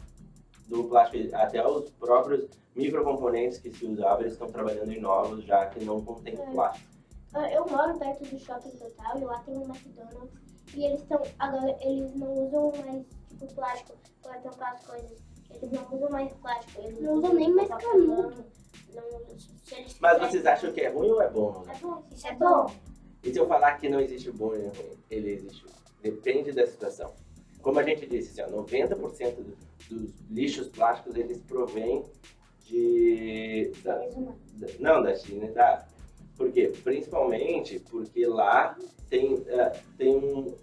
do 0.68 0.84
plástico. 0.84 1.36
Até 1.36 1.66
os 1.66 1.90
próprios 1.90 2.48
microcomponentes 2.74 3.58
que 3.58 3.70
se 3.70 3.84
usavam, 3.86 4.22
eles 4.22 4.32
estão 4.32 4.48
trabalhando 4.50 4.90
em 4.90 5.00
novos 5.00 5.44
já 5.44 5.66
que 5.66 5.84
não 5.84 6.04
contém 6.04 6.34
É. 6.34 6.46
plástico. 6.52 6.88
Ah, 7.34 7.50
Eu 7.52 7.66
moro 7.66 7.98
perto 7.98 8.24
do 8.24 8.38
shopping 8.38 8.70
total 8.70 9.18
e 9.20 9.24
lá 9.24 9.38
tem 9.40 9.56
um 9.56 9.64
McDonald's. 9.64 10.32
E 10.74 10.84
eles 10.84 11.00
estão. 11.02 11.20
Agora 11.38 11.76
eles 11.80 12.14
não 12.16 12.32
usam 12.46 12.72
mais 12.84 13.04
tipo 13.28 13.54
plástico 13.54 13.92
para 14.22 14.38
tampar 14.40 14.72
as 14.74 14.86
coisas. 14.86 15.18
Eles 15.50 15.70
não 15.72 15.86
usam 15.94 16.10
mais 16.10 16.32
plástico. 16.34 16.80
Eles 16.82 17.00
Não 17.00 17.14
usam 17.14 17.34
nem 17.34 17.52
mais 17.52 17.68
canudo. 17.68 18.44
Não, 18.94 19.38
se 19.38 19.74
eles 19.74 19.96
Mas 20.00 20.18
vocês 20.20 20.46
acham 20.46 20.72
que 20.72 20.80
é 20.80 20.88
ruim 20.88 21.10
ou 21.10 21.22
é 21.22 21.28
bom? 21.30 21.64
É 21.68 21.78
bom, 21.78 22.02
Isso 22.12 22.26
é 22.26 22.34
bom. 22.34 22.66
E 23.22 23.32
se 23.32 23.38
eu 23.38 23.46
falar 23.46 23.78
que 23.78 23.88
não 23.88 24.00
existe 24.00 24.30
bom 24.30 24.54
e 24.54 24.60
ruim? 24.62 24.98
Ele 25.10 25.30
existe. 25.32 25.64
Depende 26.02 26.52
da 26.52 26.66
situação. 26.66 27.12
Como 27.62 27.78
a 27.78 27.82
gente 27.82 28.06
disse, 28.06 28.40
assim, 28.40 28.52
ó, 28.52 28.56
90% 28.62 29.36
do- 29.42 29.56
dos 29.88 30.10
lixos 30.30 30.68
plásticos 30.68 31.16
eles 31.16 31.40
provêm 31.40 32.04
de. 32.66 33.72
da- 33.82 33.96
da- 33.98 34.68
não, 34.78 35.02
da 35.02 35.14
China 35.16 35.46
e 35.46 35.50
da 35.52 35.74
África. 35.74 35.94
Por 36.36 36.50
quê? 36.52 36.72
Principalmente 36.82 37.78
porque 37.90 38.26
lá 38.26 38.76
tem, 39.08 39.42
eh, 39.46 39.72
tem 39.96 40.16
um. 40.16 40.54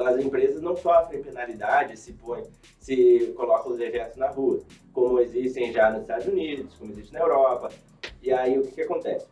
As 0.00 0.16
empresas 0.18 0.62
não 0.62 0.76
sofrem 0.76 1.22
penalidade 1.22 1.96
se 1.96 2.12
põe, 2.14 2.42
se 2.78 3.32
colocam 3.36 3.72
os 3.72 3.78
dejetos 3.78 4.16
na 4.16 4.28
rua, 4.28 4.62
como 4.92 5.20
existem 5.20 5.72
já 5.72 5.90
nos 5.90 6.02
Estados 6.02 6.26
Unidos, 6.26 6.74
como 6.76 6.90
existe 6.92 7.12
na 7.12 7.20
Europa. 7.20 7.68
E 8.22 8.32
aí 8.32 8.58
o 8.58 8.62
que, 8.62 8.72
que 8.72 8.82
acontece? 8.82 9.26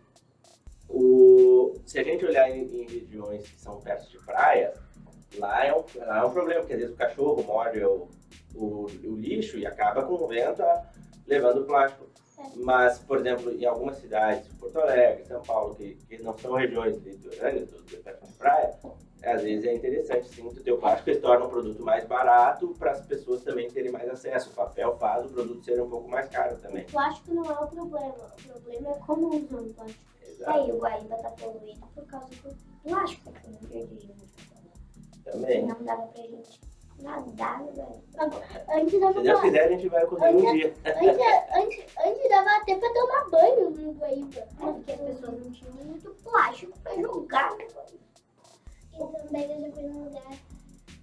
O, 0.89 1.75
se 1.85 1.99
a 1.99 2.05
gente 2.05 2.25
olhar 2.25 2.51
em, 2.51 2.63
em 2.65 2.87
regiões 2.87 3.49
que 3.49 3.61
são 3.61 3.81
perto 3.81 4.09
de 4.11 4.19
praias, 4.19 4.79
lá 5.39 5.65
é 5.65 5.75
um, 5.75 5.85
lá 5.97 6.19
é 6.19 6.25
um 6.25 6.31
problema, 6.31 6.61
porque 6.61 6.75
às 6.75 6.81
vezes 6.81 6.95
o 6.95 6.99
cachorro 6.99 7.43
morde 7.43 7.83
o, 7.85 8.09
o, 8.55 8.87
o 9.05 9.17
lixo 9.17 9.59
e 9.59 9.67
acaba 9.67 10.03
com 10.03 10.15
o 10.15 10.27
vento 10.27 10.63
a, 10.63 10.87
levando 11.27 11.63
o 11.63 11.65
plástico. 11.65 12.07
É. 12.39 12.43
Mas, 12.57 12.99
por 12.99 13.19
exemplo, 13.19 13.53
em 13.53 13.65
algumas 13.65 13.97
cidades, 13.97 14.47
Porto 14.61 14.79
Alegre, 14.81 15.25
São 15.25 15.43
Paulo, 15.43 15.75
que, 15.75 15.97
que 16.09 16.23
não 16.23 16.37
são 16.39 16.55
regiões 16.55 16.97
litorâneas, 16.99 17.71
perto 18.03 18.27
de 18.27 18.33
praia, 18.35 18.75
às 19.23 19.43
vezes 19.43 19.65
é 19.65 19.75
interessante 19.75 20.29
sim 20.29 20.49
tu 20.49 20.63
ter 20.63 20.73
o 20.73 20.79
plástico, 20.79 21.11
ele 21.11 21.21
torna 21.21 21.47
um 21.47 21.51
produto 21.51 21.83
mais 21.83 22.05
barato 22.07 22.75
para 22.79 22.93
as 22.93 23.01
pessoas 23.05 23.43
também 23.43 23.71
terem 23.71 23.91
mais 23.91 24.09
acesso. 24.09 24.51
O 24.51 24.55
papel 24.55 24.97
faz 24.99 25.27
o 25.27 25.29
produto 25.29 25.65
ser 25.65 25.81
um 25.83 25.91
pouco 25.91 26.09
mais 26.09 26.29
caro 26.29 26.57
também. 26.59 26.85
O 26.85 26.91
plástico 26.91 27.35
não 27.35 27.45
é 27.45 27.59
o 27.59 27.67
problema, 27.67 28.15
o 28.15 28.43
problema 28.53 28.91
é 28.91 28.99
como 29.07 29.29
usam 29.29 29.63
o 29.63 29.75
plástico. 29.75 30.05
Exato. 30.29 30.59
Aí 30.59 30.71
o 30.71 30.79
Guaíba 30.79 31.17
tá 31.17 31.31
poluído 31.31 31.87
por 31.95 32.07
causa 32.07 32.27
do 32.29 32.57
plástico 32.85 33.33
que 33.33 33.51
não 33.51 33.59
perdi. 33.69 34.15
Também. 35.25 35.67
Não 35.67 35.83
dava 35.83 36.07
pra 36.07 36.23
gente 36.23 36.61
nadar, 37.01 37.65
velho. 37.65 38.03
Antes 38.73 39.01
dava 39.01 39.13
Se 39.15 39.23
Deus 39.23 39.41
quiser, 39.41 39.65
a 39.65 39.69
gente 39.69 39.89
vai 39.89 40.07
conseguir 40.07 40.47
um 40.47 40.53
dia. 40.53 40.75
Antes, 40.85 41.57
antes, 41.57 41.87
antes 42.07 42.29
dava 42.29 42.51
até 42.57 42.77
pra 42.77 42.93
tomar 42.93 43.31
banho 43.31 43.71
no 43.71 43.93
Guaíba. 43.93 44.49
Porque 44.59 44.93
as 44.93 45.01
pessoas 45.01 45.45
não 45.45 45.51
tinham 45.51 45.75
muito 45.75 46.11
plástico 46.23 46.79
pra 46.81 46.95
jogar 46.97 47.51
no 47.51 47.57
Guaíba. 47.57 47.99
E 48.99 49.23
também 49.23 49.53
eu 49.53 49.61
já 49.61 49.73
fui 49.73 49.83
num 49.85 50.05
lugar 50.05 50.39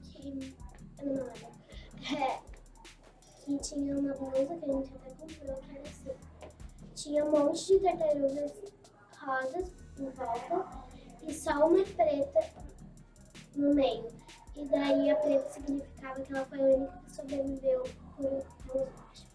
que. 0.04 0.56
Eu 1.00 1.06
não 1.06 1.24
lembro. 1.24 1.56
É, 2.14 2.40
que 3.44 3.58
tinha 3.60 3.98
uma 3.98 4.14
blusa 4.14 4.56
que 4.58 4.66
a 4.66 4.74
gente 4.74 4.94
até 4.96 5.10
comprou 5.12 5.56
que 5.56 5.78
era 5.78 5.88
assim. 5.88 6.12
Tinha 6.94 7.26
um 7.26 7.32
monte 7.32 7.66
de 7.66 7.80
tartarugas 7.80 8.52
rosas 9.20 9.72
em 10.00 10.10
volta 10.10 10.86
e 11.24 11.34
só 11.34 11.68
uma 11.68 11.84
preta 11.84 12.40
no 13.56 13.74
meio. 13.74 14.12
E 14.56 14.66
daí 14.66 15.10
a 15.10 15.16
preta 15.16 15.50
significava 15.50 16.22
que 16.22 16.34
ela 16.34 16.46
foi 16.46 16.60
a 16.60 16.64
única 16.64 16.98
que 17.06 17.16
sobreviveu 17.16 17.84
por 18.16 18.26
anos 18.26 18.46
baixos. 18.72 19.28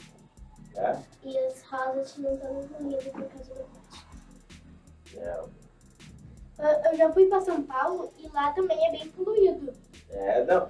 É? 0.76 1.02
E 1.22 1.38
as 1.38 1.62
rosas 1.62 2.14
tinham 2.14 2.36
todas 2.36 2.70
morrido 2.70 3.10
por 3.10 3.28
causa 3.28 3.54
do 3.54 3.64
plástico. 3.64 4.16
É. 5.16 5.59
Eu 6.90 6.96
já 6.96 7.12
fui 7.12 7.26
para 7.26 7.40
São 7.40 7.62
Paulo 7.62 8.12
e 8.18 8.28
lá 8.28 8.52
também 8.52 8.86
é 8.86 8.90
bem 8.90 9.08
poluído. 9.08 9.72
É, 10.10 10.44
não, 10.44 10.68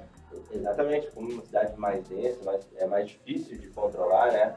exatamente, 0.52 1.10
como 1.10 1.32
uma 1.32 1.44
cidade 1.44 1.78
mais 1.78 2.06
densa, 2.08 2.44
mais, 2.44 2.66
é 2.76 2.86
mais 2.86 3.08
difícil 3.08 3.58
de 3.58 3.68
controlar, 3.68 4.32
né? 4.32 4.56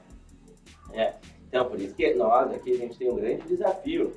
É, 0.94 1.14
então, 1.48 1.70
por 1.70 1.80
isso 1.80 1.96
que 1.96 2.14
nós 2.16 2.52
aqui 2.52 2.74
a 2.74 2.78
gente 2.78 2.98
tem 2.98 3.12
um 3.12 3.16
grande 3.16 3.48
desafio. 3.48 4.16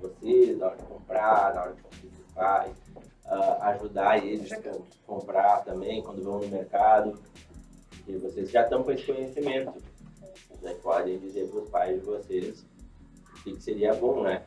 Vocês, 0.00 0.58
na 0.58 0.66
hora 0.66 0.76
de 0.76 0.82
comprar, 0.84 1.54
na 1.54 1.62
hora 1.62 1.72
de 1.74 1.82
participar, 1.82 2.68
uh, 3.26 3.62
ajudar 3.62 4.24
eles 4.24 4.52
a 4.52 4.60
comprar 5.06 5.64
também 5.64 6.02
quando 6.02 6.22
vão 6.22 6.40
no 6.40 6.48
mercado. 6.48 7.20
E 8.06 8.16
vocês 8.16 8.50
já 8.50 8.62
estão 8.62 8.82
com 8.82 8.92
esse 8.92 9.04
conhecimento. 9.04 9.72
Né? 10.60 10.74
Podem 10.82 11.18
dizer 11.18 11.48
para 11.48 11.60
os 11.60 11.70
pais 11.70 12.00
de 12.00 12.06
vocês 12.06 12.60
o 12.60 13.42
que, 13.44 13.54
que 13.54 13.62
seria 13.62 13.94
bom, 13.94 14.22
né? 14.22 14.42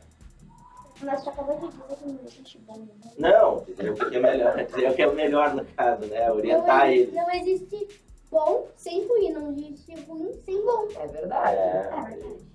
Mas 1.02 1.20
você 1.22 1.28
acabou 1.30 1.58
de 1.58 1.68
dizer 1.68 1.96
que 1.96 2.06
não 2.08 2.18
existe 2.24 2.58
bom. 2.60 2.78
Né? 2.78 2.88
Não, 3.18 3.64
dizer 3.64 3.90
o 3.90 3.94
que 3.94 4.16
é 4.16 4.20
melhor, 4.20 4.56
dizer 4.64 4.90
o 4.90 4.94
que 4.94 5.02
é 5.02 5.08
o 5.08 5.14
melhor 5.14 5.54
no 5.54 5.64
caso, 5.64 6.06
né? 6.06 6.32
Orientar 6.32 6.86
não, 6.86 6.92
eles. 6.92 7.14
Não 7.14 7.30
existe 7.30 8.00
bom 8.30 8.66
sem 8.76 9.06
ruim, 9.06 9.32
não 9.32 9.50
existe 9.52 9.94
ruim 10.02 10.32
sem 10.44 10.64
bom. 10.64 10.88
É 10.98 11.06
verdade. 11.06 11.56
É, 11.56 11.60
É 11.60 12.00
verdade. 12.02 12.46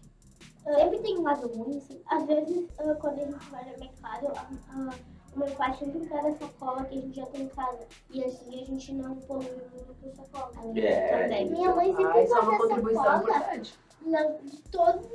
Sempre 0.63 0.99
tem 0.99 1.17
um 1.17 1.23
lado 1.23 1.47
ruim, 1.47 1.77
assim. 1.77 2.01
Às 2.07 2.25
vezes, 2.25 2.67
ah, 2.79 2.95
quando 2.99 3.19
a 3.19 3.25
gente 3.25 3.49
vai 3.49 3.63
no 3.71 3.79
mercado, 3.79 4.27
ah, 4.35 4.49
ah, 4.69 4.93
o 5.35 5.39
meu 5.39 5.47
pai 5.55 5.73
sempre 5.77 5.99
pega 6.07 6.31
sacola 6.33 6.83
que 6.85 6.97
a 6.97 7.01
gente 7.01 7.15
já 7.15 7.25
tem 7.27 7.41
em 7.43 7.47
casa. 7.49 7.79
E 8.11 8.23
assim 8.23 8.61
a 8.61 8.65
gente 8.65 8.93
não 8.93 9.15
polui 9.15 9.45
muito 9.71 9.95
com 10.01 10.13
sacola. 10.13 10.51
É, 10.79 11.23
Também. 11.23 11.49
Minha 11.49 11.73
mãe 11.75 11.95
sempre 11.95 12.05
Ah, 12.05 12.17
é 12.19 12.21
uma 12.21 12.27
sacola 12.27 13.61
na- 14.03 14.23
de 14.23 14.57
todas 14.71 15.05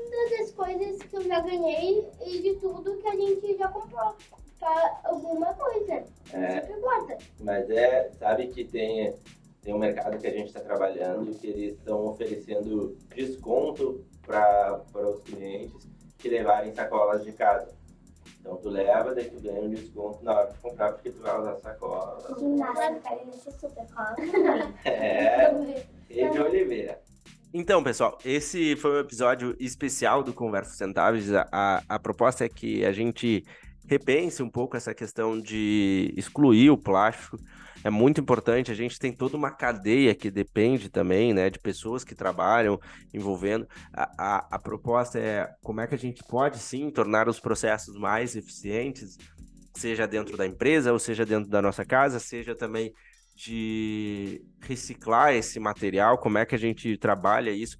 as 0.41 0.53
coisas 0.53 1.03
que 1.03 1.17
eu 1.17 1.23
já 1.23 1.41
ganhei 1.41 2.09
e 2.25 2.41
de 2.43 2.55
tudo 2.61 2.93
a 2.93 2.96
gente 3.27 3.57
já 3.59 3.69
comprou. 3.69 4.15
Pra 4.59 5.01
alguma 5.05 5.53
coisa. 5.55 6.05
A 6.33 6.39
É. 6.39 6.61
sempre 6.63 6.81
guarda. 6.81 7.19
Mas 7.41 7.69
é, 7.71 8.11
sabe 8.19 8.47
que 8.49 8.65
tem, 8.65 9.15
tem 9.63 9.75
um 9.75 9.79
mercado 9.79 10.17
que 10.19 10.27
a 10.27 10.31
gente 10.31 10.47
está 10.47 10.61
trabalhando 10.61 11.39
que 11.39 11.47
eles 11.47 11.77
estão 11.79 12.07
oferecendo 12.07 12.97
desconto 13.15 14.03
para 14.27 14.81
os 14.95 15.21
clientes 15.25 15.87
que 16.19 16.29
levarem 16.31 16.73
sacolas 16.75 17.23
de 17.23 17.33
casa. 17.33 17.77
Então 18.41 18.57
tu 18.57 18.71
leva, 18.71 19.15
daí 19.15 19.29
tu 19.29 19.41
ganha 19.41 19.61
um 19.61 19.69
desconto 19.69 20.25
na 20.25 20.39
hora 20.39 20.51
de 20.53 20.59
comprar, 20.59 20.93
porque 20.93 21.11
tu 21.11 21.21
vai 21.21 21.39
usar 21.39 21.57
sacola. 21.57 22.35
Ginástica, 22.39 23.01
querem 23.01 23.33
ser 23.33 23.51
super 23.53 23.87
cola. 23.93 24.17
É, 24.87 25.51
Rede 26.09 26.41
Oliveira. 26.41 27.01
Então, 27.55 27.83
pessoal, 27.83 28.19
esse 28.25 28.77
foi 28.77 28.97
um 28.97 29.01
episódio 29.01 29.57
especial 29.59 30.23
do 30.23 30.35
Conversa 30.35 30.75
Centáveis. 30.75 31.33
A, 31.33 31.49
a, 31.51 31.83
a 31.89 31.99
proposta 31.99 32.45
é 32.45 32.49
que 32.49 32.85
a 32.85 32.93
gente 32.93 33.45
repense 33.87 34.43
um 34.43 34.51
pouco 34.51 34.77
essa 34.77 34.93
questão 34.95 35.41
de 35.41 36.13
excluir 36.17 36.71
o 36.71 36.77
plástico. 36.77 37.39
É 37.85 37.91
muito 37.91 38.21
importante, 38.21 38.73
a 38.73 38.75
gente 38.75 38.99
tem 38.99 39.13
toda 39.13 39.37
uma 39.37 39.51
cadeia 39.51 40.13
que 40.15 40.29
depende 40.29 40.89
também, 40.91 41.33
né, 41.33 41.49
de 41.49 41.59
pessoas 41.59 42.03
que 42.03 42.17
trabalham 42.17 42.81
envolvendo. 43.15 43.67
A, 43.93 44.11
a, 44.19 44.47
a 44.57 44.59
proposta 44.59 45.19
é 45.19 45.49
como 45.63 45.81
é 45.81 45.87
que 45.87 45.95
a 45.95 45.99
gente 45.99 46.23
pode 46.25 46.59
sim 46.59 46.91
tornar 46.91 47.29
os 47.29 47.39
processos 47.39 47.97
mais 47.97 48.35
eficientes, 48.35 49.17
seja 49.73 50.07
dentro 50.07 50.37
da 50.37 50.45
empresa, 50.45 50.93
ou 50.93 50.99
seja 50.99 51.25
dentro 51.25 51.49
da 51.49 51.63
nossa 51.63 51.85
casa, 51.85 52.19
seja 52.19 52.57
também 52.57 52.93
de 53.37 54.43
reciclar 54.61 55.35
esse 55.35 55.61
material, 55.61 56.17
como 56.19 56.39
é 56.39 56.47
que 56.47 56.55
a 56.55 56.59
gente 56.59 56.97
trabalha 56.97 57.51
isso 57.51 57.77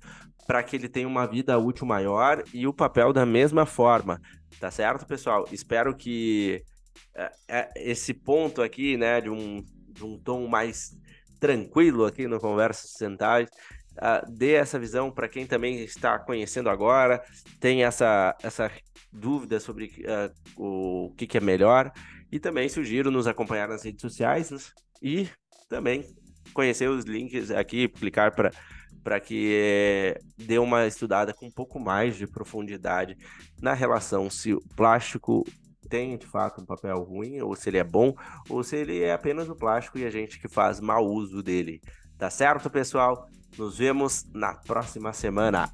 para 0.47 0.63
que 0.63 0.77
ele 0.77 0.89
tenha 0.89 1.09
uma 1.09 1.27
vida 1.27 1.59
útil 1.59 1.87
maior 1.87 2.45
e 2.55 2.67
o 2.67 2.73
papel 2.73 3.13
da 3.13 3.27
mesma 3.27 3.67
forma, 3.67 4.21
tá 4.61 4.71
certo, 4.71 5.07
pessoal? 5.07 5.45
Espero 5.51 5.97
que 5.97 6.63
é, 7.15 7.33
é, 7.49 7.71
esse 7.77 8.15
ponto 8.15 8.63
aqui, 8.63 8.97
né, 8.97 9.21
de 9.21 9.31
um, 9.31 9.65
de 9.89 10.05
um 10.05 10.19
tom 10.19 10.47
mais 10.47 10.97
tranquilo 11.41 12.05
aqui 12.05 12.29
no 12.29 12.39
Conversa 12.39 12.87
Centais, 12.87 13.49
uh, 13.97 14.31
dê 14.31 14.53
essa 14.53 14.79
visão 14.79 15.11
para 15.11 15.29
quem 15.29 15.47
também 15.47 15.83
está 15.83 16.19
conhecendo 16.19 16.71
agora, 16.71 17.23
tem 17.59 17.83
essa, 17.83 18.37
essa 18.43 18.71
dúvida 19.13 19.59
sobre 19.59 20.05
uh, 20.05 20.33
o 20.57 21.15
que, 21.17 21.27
que 21.27 21.39
é 21.39 21.41
melhor, 21.41 21.91
e 22.31 22.39
também 22.39 22.69
sugiro 22.69 23.11
nos 23.11 23.27
acompanhar 23.27 23.69
nas 23.69 23.83
redes 23.83 24.01
sociais 24.01 24.73
e 25.03 25.29
também 25.69 26.05
conhecer 26.53 26.89
os 26.89 27.05
links 27.05 27.51
aqui, 27.51 27.89
clicar 27.89 28.35
para 28.35 28.51
para 29.03 29.21
que 29.21 29.53
é, 29.55 30.19
dê 30.37 30.59
uma 30.59 30.85
estudada 30.85 31.33
com 31.33 31.47
um 31.47 31.51
pouco 31.51 31.79
mais 31.79 32.17
de 32.17 32.27
profundidade 32.27 33.17
na 33.63 33.73
relação 33.73 34.29
se 34.29 34.53
o 34.53 34.61
plástico 34.75 35.45
tem 35.89 36.19
de 36.19 36.27
fato 36.27 36.61
um 36.61 36.67
papel 36.67 37.05
ruim, 37.05 37.41
ou 37.41 37.55
se 37.55 37.71
ele 37.71 37.79
é 37.79 37.85
bom, 37.85 38.13
ou 38.49 38.65
se 38.65 38.75
ele 38.75 39.05
é 39.05 39.13
apenas 39.13 39.49
o 39.49 39.55
plástico 39.55 39.97
e 39.97 40.05
a 40.05 40.11
gente 40.11 40.41
que 40.41 40.49
faz 40.49 40.81
mau 40.81 41.07
uso 41.07 41.41
dele. 41.41 41.81
Tá 42.19 42.29
certo, 42.31 42.69
pessoal? 42.69 43.29
Nos 43.57 43.79
vemos 43.79 44.25
na 44.35 44.55
próxima 44.55 45.13
semana. 45.13 45.71